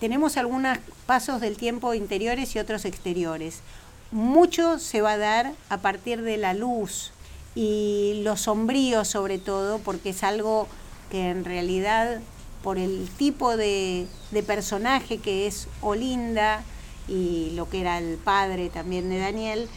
tenemos 0.00 0.36
algunos 0.36 0.78
pasos 1.06 1.40
del 1.40 1.56
tiempo 1.56 1.94
interiores 1.94 2.56
y 2.56 2.58
otros 2.58 2.84
exteriores. 2.84 3.62
Mucho 4.10 4.80
se 4.80 5.02
va 5.02 5.12
a 5.12 5.18
dar 5.18 5.52
a 5.68 5.78
partir 5.78 6.22
de 6.22 6.36
la 6.36 6.52
luz, 6.52 7.12
y 7.56 8.20
lo 8.22 8.36
sombrío 8.36 9.04
sobre 9.04 9.38
todo, 9.38 9.78
porque 9.80 10.10
es 10.10 10.22
algo 10.22 10.68
que 11.10 11.30
en 11.30 11.44
realidad 11.44 12.20
por 12.62 12.78
el 12.78 13.08
tipo 13.16 13.56
de, 13.56 14.06
personaje 14.46 15.18
que 15.18 15.46
es 15.46 15.66
Olinda 15.80 16.62
y 17.08 17.52
lo 17.54 17.68
que 17.70 17.80
era 17.80 17.98
el 17.98 18.18
padre 18.18 18.68
también 18.68 19.08
de 19.08 19.18
Daniel, 19.18 19.68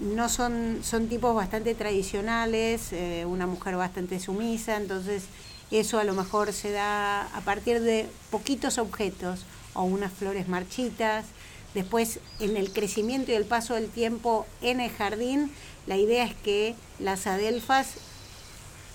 no 0.00 0.28
son, 0.28 0.78
son 0.82 1.08
tipos 1.08 1.34
bastante 1.34 1.74
tradicionales, 1.74 2.92
eh, 2.92 3.26
una 3.26 3.46
mujer 3.46 3.76
bastante 3.76 4.20
sumisa, 4.20 4.76
entonces 4.76 5.24
eso 5.70 5.98
a 5.98 6.04
lo 6.04 6.14
mejor 6.14 6.52
se 6.52 6.70
da 6.70 7.22
a 7.22 7.40
partir 7.42 7.80
de 7.82 8.08
poquitos 8.30 8.78
objetos 8.78 9.44
o 9.74 9.82
unas 9.82 10.12
flores 10.12 10.48
marchitas. 10.48 11.26
Después, 11.74 12.20
en 12.40 12.56
el 12.56 12.72
crecimiento 12.72 13.30
y 13.30 13.34
el 13.34 13.44
paso 13.44 13.74
del 13.74 13.88
tiempo 13.88 14.46
en 14.62 14.80
el 14.80 14.90
jardín, 14.90 15.52
la 15.86 15.96
idea 15.96 16.24
es 16.24 16.34
que 16.34 16.74
las 16.98 17.26
adelfas 17.26 17.94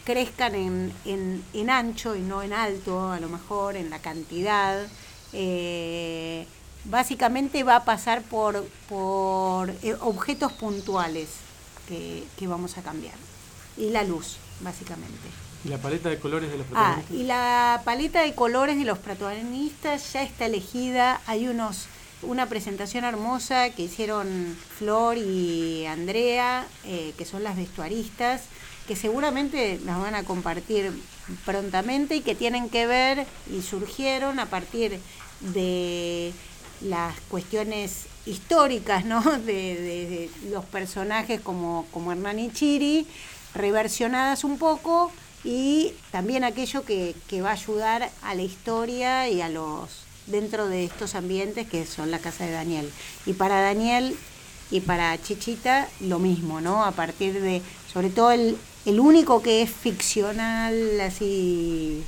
crezcan 0.06 0.56
en, 0.56 1.70
ancho 1.70 2.16
y 2.16 2.22
no 2.22 2.44
en 2.44 2.54
alto, 2.54 3.12
a 3.12 3.20
lo 3.20 3.30
mejor 3.30 3.76
en 3.76 3.90
la 3.90 4.00
cantidad. 4.00 4.86
Eh, 5.34 6.46
básicamente 6.86 7.64
va 7.64 7.78
a 7.78 7.86
pasar 7.86 8.22
por, 8.24 8.66
por 8.90 9.70
eh, 9.82 9.96
objetos 10.02 10.52
puntuales 10.54 11.30
que, 11.88 12.48
vamos 12.48 12.78
a 12.78 12.82
cambiar. 12.82 13.16
Y 13.78 13.90
la 13.90 14.04
luz, 14.04 14.38
básicamente. 14.62 15.30
¿Y 15.64 15.70
la 15.70 15.78
paleta 15.78 16.10
de 16.10 16.20
colores 16.20 16.52
de 16.52 16.58
los 16.58 16.68
ah, 16.68 16.70
protagonistas? 16.70 17.12
Ah, 17.12 17.16
y 17.16 17.24
la 17.24 17.82
paleta 17.86 18.22
de 18.22 18.36
colores 18.36 18.78
de 18.78 18.86
los 18.86 18.98
protagonistas 19.00 20.14
ya 20.14 20.24
está 20.24 20.46
elegida. 20.46 21.22
Hay 21.26 21.48
unos 21.48 21.88
una 22.26 22.48
presentación 22.48 23.06
hermosa 23.06 23.70
que 23.72 23.84
hicieron 23.84 24.58
Flor 24.78 25.18
y 25.18 25.86
Andrea, 25.86 26.66
eh, 26.86 27.14
que 27.18 27.26
son 27.26 27.44
las 27.44 27.56
vestuaristas, 27.56 28.44
que 28.88 28.96
seguramente 28.96 29.80
las 29.86 30.00
van 30.00 30.16
a 30.16 30.24
compartir 30.24 30.92
prontamente 31.46 32.16
y 32.16 32.22
que 32.22 32.36
tienen 32.36 32.70
que 32.70 32.86
ver 32.86 33.26
y 33.50 33.62
surgieron 33.62 34.40
a 34.40 34.48
partir 34.48 35.00
de 35.40 36.34
las 36.82 37.20
cuestiones 37.30 38.08
históricas 38.26 39.06
¿no? 39.06 39.22
de, 39.46 40.30
los 40.50 40.66
personajes 40.66 41.40
como, 41.42 41.86
como 41.92 42.12
Hernán 42.12 42.40
y 42.40 42.52
Chiri, 42.52 43.08
reversionadas 43.54 44.44
un 44.44 44.58
poco 44.58 45.12
y 45.44 45.94
también 46.12 46.44
aquello 46.44 46.84
que, 46.84 47.16
que 47.28 47.42
va 47.42 47.50
a 47.50 47.54
ayudar 47.54 48.10
a 48.22 48.36
la 48.36 48.42
historia 48.42 49.30
y 49.30 49.42
a 49.42 49.50
los 49.50 50.04
dentro 50.28 50.68
de 50.68 50.86
estos 50.86 51.16
ambientes 51.16 51.68
que 51.68 51.86
son 51.86 52.12
la 52.12 52.20
casa 52.20 52.46
de 52.46 52.52
Daniel. 52.52 52.92
Y 53.26 53.34
para 53.34 53.62
Daniel 53.62 54.16
y 54.72 54.80
para 54.80 55.22
Chichita 55.22 55.88
lo 56.00 56.20
mismo, 56.20 56.62
¿no? 56.62 56.84
A 56.84 56.92
partir 56.92 57.42
de, 57.42 57.62
sobre 57.92 58.10
todo 58.10 58.32
el, 58.32 58.58
el 58.86 59.00
único 59.00 59.42
que 59.42 59.62
es 59.62 59.70
ficcional 59.70 61.00
así 61.02 62.04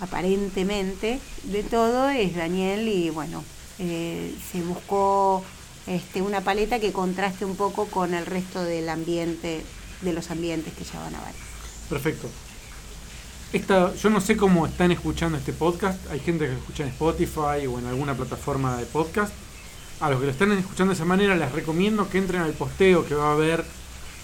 aparentemente 0.00 1.20
de 1.44 1.62
todo 1.62 2.08
es 2.08 2.34
Daniel 2.34 2.88
y 2.88 3.10
bueno, 3.10 3.44
eh, 3.78 4.34
se 4.50 4.60
buscó 4.62 5.42
este, 5.86 6.22
una 6.22 6.40
paleta 6.40 6.80
que 6.80 6.92
contraste 6.92 7.44
un 7.44 7.56
poco 7.56 7.86
con 7.86 8.14
el 8.14 8.26
resto 8.26 8.62
del 8.62 8.88
ambiente, 8.88 9.62
de 10.02 10.12
los 10.12 10.30
ambientes 10.30 10.74
que 10.74 10.84
ya 10.84 10.98
van 11.00 11.14
a 11.14 11.24
ver. 11.24 11.34
Perfecto 11.88 12.28
yo 13.62 14.10
no 14.10 14.20
sé 14.20 14.36
cómo 14.36 14.66
están 14.66 14.90
escuchando 14.90 15.38
este 15.38 15.52
podcast. 15.52 16.10
Hay 16.10 16.18
gente 16.18 16.46
que 16.46 16.54
escucha 16.54 16.82
en 16.82 16.88
Spotify 16.88 17.66
o 17.68 17.78
en 17.78 17.86
alguna 17.86 18.14
plataforma 18.14 18.76
de 18.76 18.84
podcast. 18.86 19.32
A 20.00 20.10
los 20.10 20.18
que 20.18 20.26
lo 20.26 20.32
están 20.32 20.50
escuchando 20.52 20.90
de 20.90 20.96
esa 20.96 21.04
manera, 21.04 21.36
les 21.36 21.52
recomiendo 21.52 22.08
que 22.08 22.18
entren 22.18 22.42
al 22.42 22.52
posteo 22.54 23.06
que 23.06 23.14
va 23.14 23.28
a 23.28 23.32
haber 23.32 23.64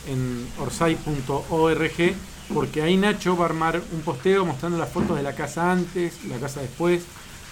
en 0.09 0.49
orsay.org, 0.59 2.15
porque 2.53 2.83
ahí 2.83 2.97
Nacho 2.97 3.37
va 3.37 3.45
a 3.45 3.49
armar 3.49 3.81
un 3.93 4.01
posteo 4.01 4.45
mostrando 4.45 4.79
las 4.79 4.89
fotos 4.91 5.17
de 5.17 5.23
la 5.23 5.37
casa 5.37 5.71
antes, 5.71 6.25
la 6.25 6.39
casa 6.39 6.61
después, 6.61 7.03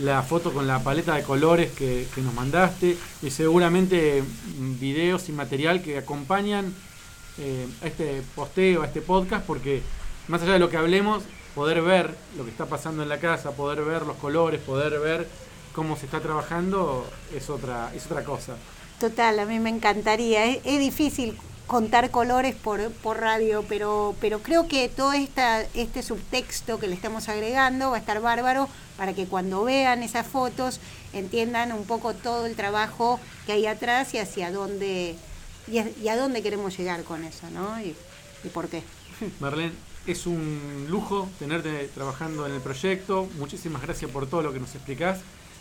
la 0.00 0.24
foto 0.24 0.52
con 0.52 0.66
la 0.66 0.82
paleta 0.82 1.14
de 1.14 1.22
colores 1.22 1.70
que, 1.70 2.08
nos 2.16 2.34
mandaste 2.34 2.96
y 3.22 3.30
seguramente 3.30 4.24
videos 4.80 5.28
y 5.28 5.32
material 5.32 5.80
que 5.80 5.98
acompañan 5.98 6.74
eh, 7.38 7.68
a 7.82 7.86
este 7.86 8.22
posteo, 8.34 8.82
a 8.82 8.86
este 8.86 9.00
podcast, 9.00 9.46
porque 9.46 9.80
más 10.26 10.42
allá 10.42 10.54
de 10.54 10.58
lo 10.58 10.68
que 10.68 10.76
hablemos, 10.76 11.22
poder 11.58 11.82
ver 11.82 12.14
lo 12.36 12.44
que 12.44 12.52
está 12.52 12.66
pasando 12.66 13.02
en 13.02 13.08
la 13.08 13.18
casa, 13.18 13.50
poder 13.50 13.82
ver 13.82 14.02
los 14.02 14.16
colores, 14.18 14.60
poder 14.60 15.00
ver 15.00 15.26
cómo 15.72 15.96
se 15.96 16.06
está 16.06 16.20
trabajando, 16.20 17.04
es 17.34 17.50
otra, 17.50 17.90
es 17.96 18.06
otra 18.06 18.22
cosa. 18.22 18.54
Total, 19.00 19.40
a 19.40 19.44
mí 19.44 19.58
me 19.58 19.68
encantaría. 19.68 20.44
Es, 20.44 20.62
difícil 20.62 21.36
contar 21.66 22.12
colores 22.12 22.54
por, 22.54 22.80
radio, 23.18 23.64
pero, 23.68 24.14
pero 24.20 24.38
creo 24.38 24.68
que 24.68 24.88
todo 24.88 25.14
esta, 25.14 25.62
este 25.74 26.04
subtexto 26.04 26.78
que 26.78 26.86
le 26.86 26.94
estamos 26.94 27.28
agregando 27.28 27.90
va 27.90 27.96
a 27.96 28.00
estar 28.00 28.20
bárbaro 28.20 28.68
para 28.96 29.12
que 29.12 29.26
cuando 29.26 29.64
vean 29.64 30.04
esas 30.04 30.28
fotos 30.28 30.78
entiendan 31.12 31.72
un 31.72 31.86
poco 31.86 32.14
todo 32.14 32.46
el 32.46 32.54
trabajo 32.54 33.18
que 33.46 33.52
hay 33.54 33.66
atrás 33.66 34.14
y 34.14 34.18
hacia 34.18 34.52
dónde 34.52 35.16
y 35.66 36.08
a, 36.08 36.16
dónde 36.16 36.40
queremos 36.40 36.78
llegar 36.78 37.02
con 37.02 37.24
eso, 37.24 37.50
¿no? 37.50 37.80
Y, 37.80 37.96
y 38.44 38.48
por 38.48 38.68
qué. 38.68 38.84
Marlene, 39.40 39.87
es 40.08 40.26
un 40.26 40.86
lujo 40.88 41.28
tenerte 41.38 41.88
trabajando 41.94 42.46
en 42.46 42.54
el 42.54 42.60
proyecto. 42.60 43.28
Muchísimas 43.38 43.82
gracias 43.82 44.10
por 44.10 44.26
todo 44.26 44.42
lo 44.42 44.52
que 44.52 44.60
nos 44.60 44.74
explicás. 44.74 45.20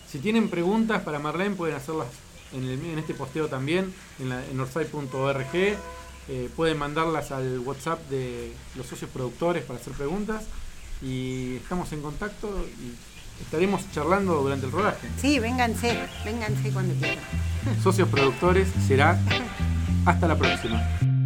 Si 0.10 0.20
tienen 0.20 0.50
preguntas 0.50 1.04
para 1.04 1.20
Marlene, 1.20 1.56
pueden 1.56 1.76
hacerlas 1.76 2.08
en, 2.54 2.98
este 2.98 3.14
posteo 3.14 3.48
también, 3.48 3.94
en, 4.20 4.30
la, 4.30 4.46
en 4.46 4.60
orsay.org. 4.60 5.56
Eh, 6.30 6.50
pueden 6.56 6.78
mandarlas 6.78 7.32
al 7.32 7.60
WhatsApp 7.60 8.10
de 8.10 8.52
los 8.76 8.86
socios 8.86 9.10
productores 9.12 9.64
para 9.64 9.80
hacer 9.80 9.94
preguntas. 9.94 10.44
Y 11.02 11.58
estamos 11.58 11.92
en 11.94 12.02
contacto 12.02 12.66
y 12.82 13.44
estaremos 13.44 13.90
charlando 13.92 14.42
durante 14.42 14.66
el 14.66 14.72
rodaje. 14.72 15.08
Sí, 15.22 15.40
vénganse, 15.40 16.00
vénganse 16.26 16.72
cuando 16.72 16.94
quieran. 16.96 17.24
Socios 17.84 18.08
productores 18.10 18.68
será 18.88 19.20
hasta 20.06 20.28
la 20.28 20.38
próxima. 20.38 21.17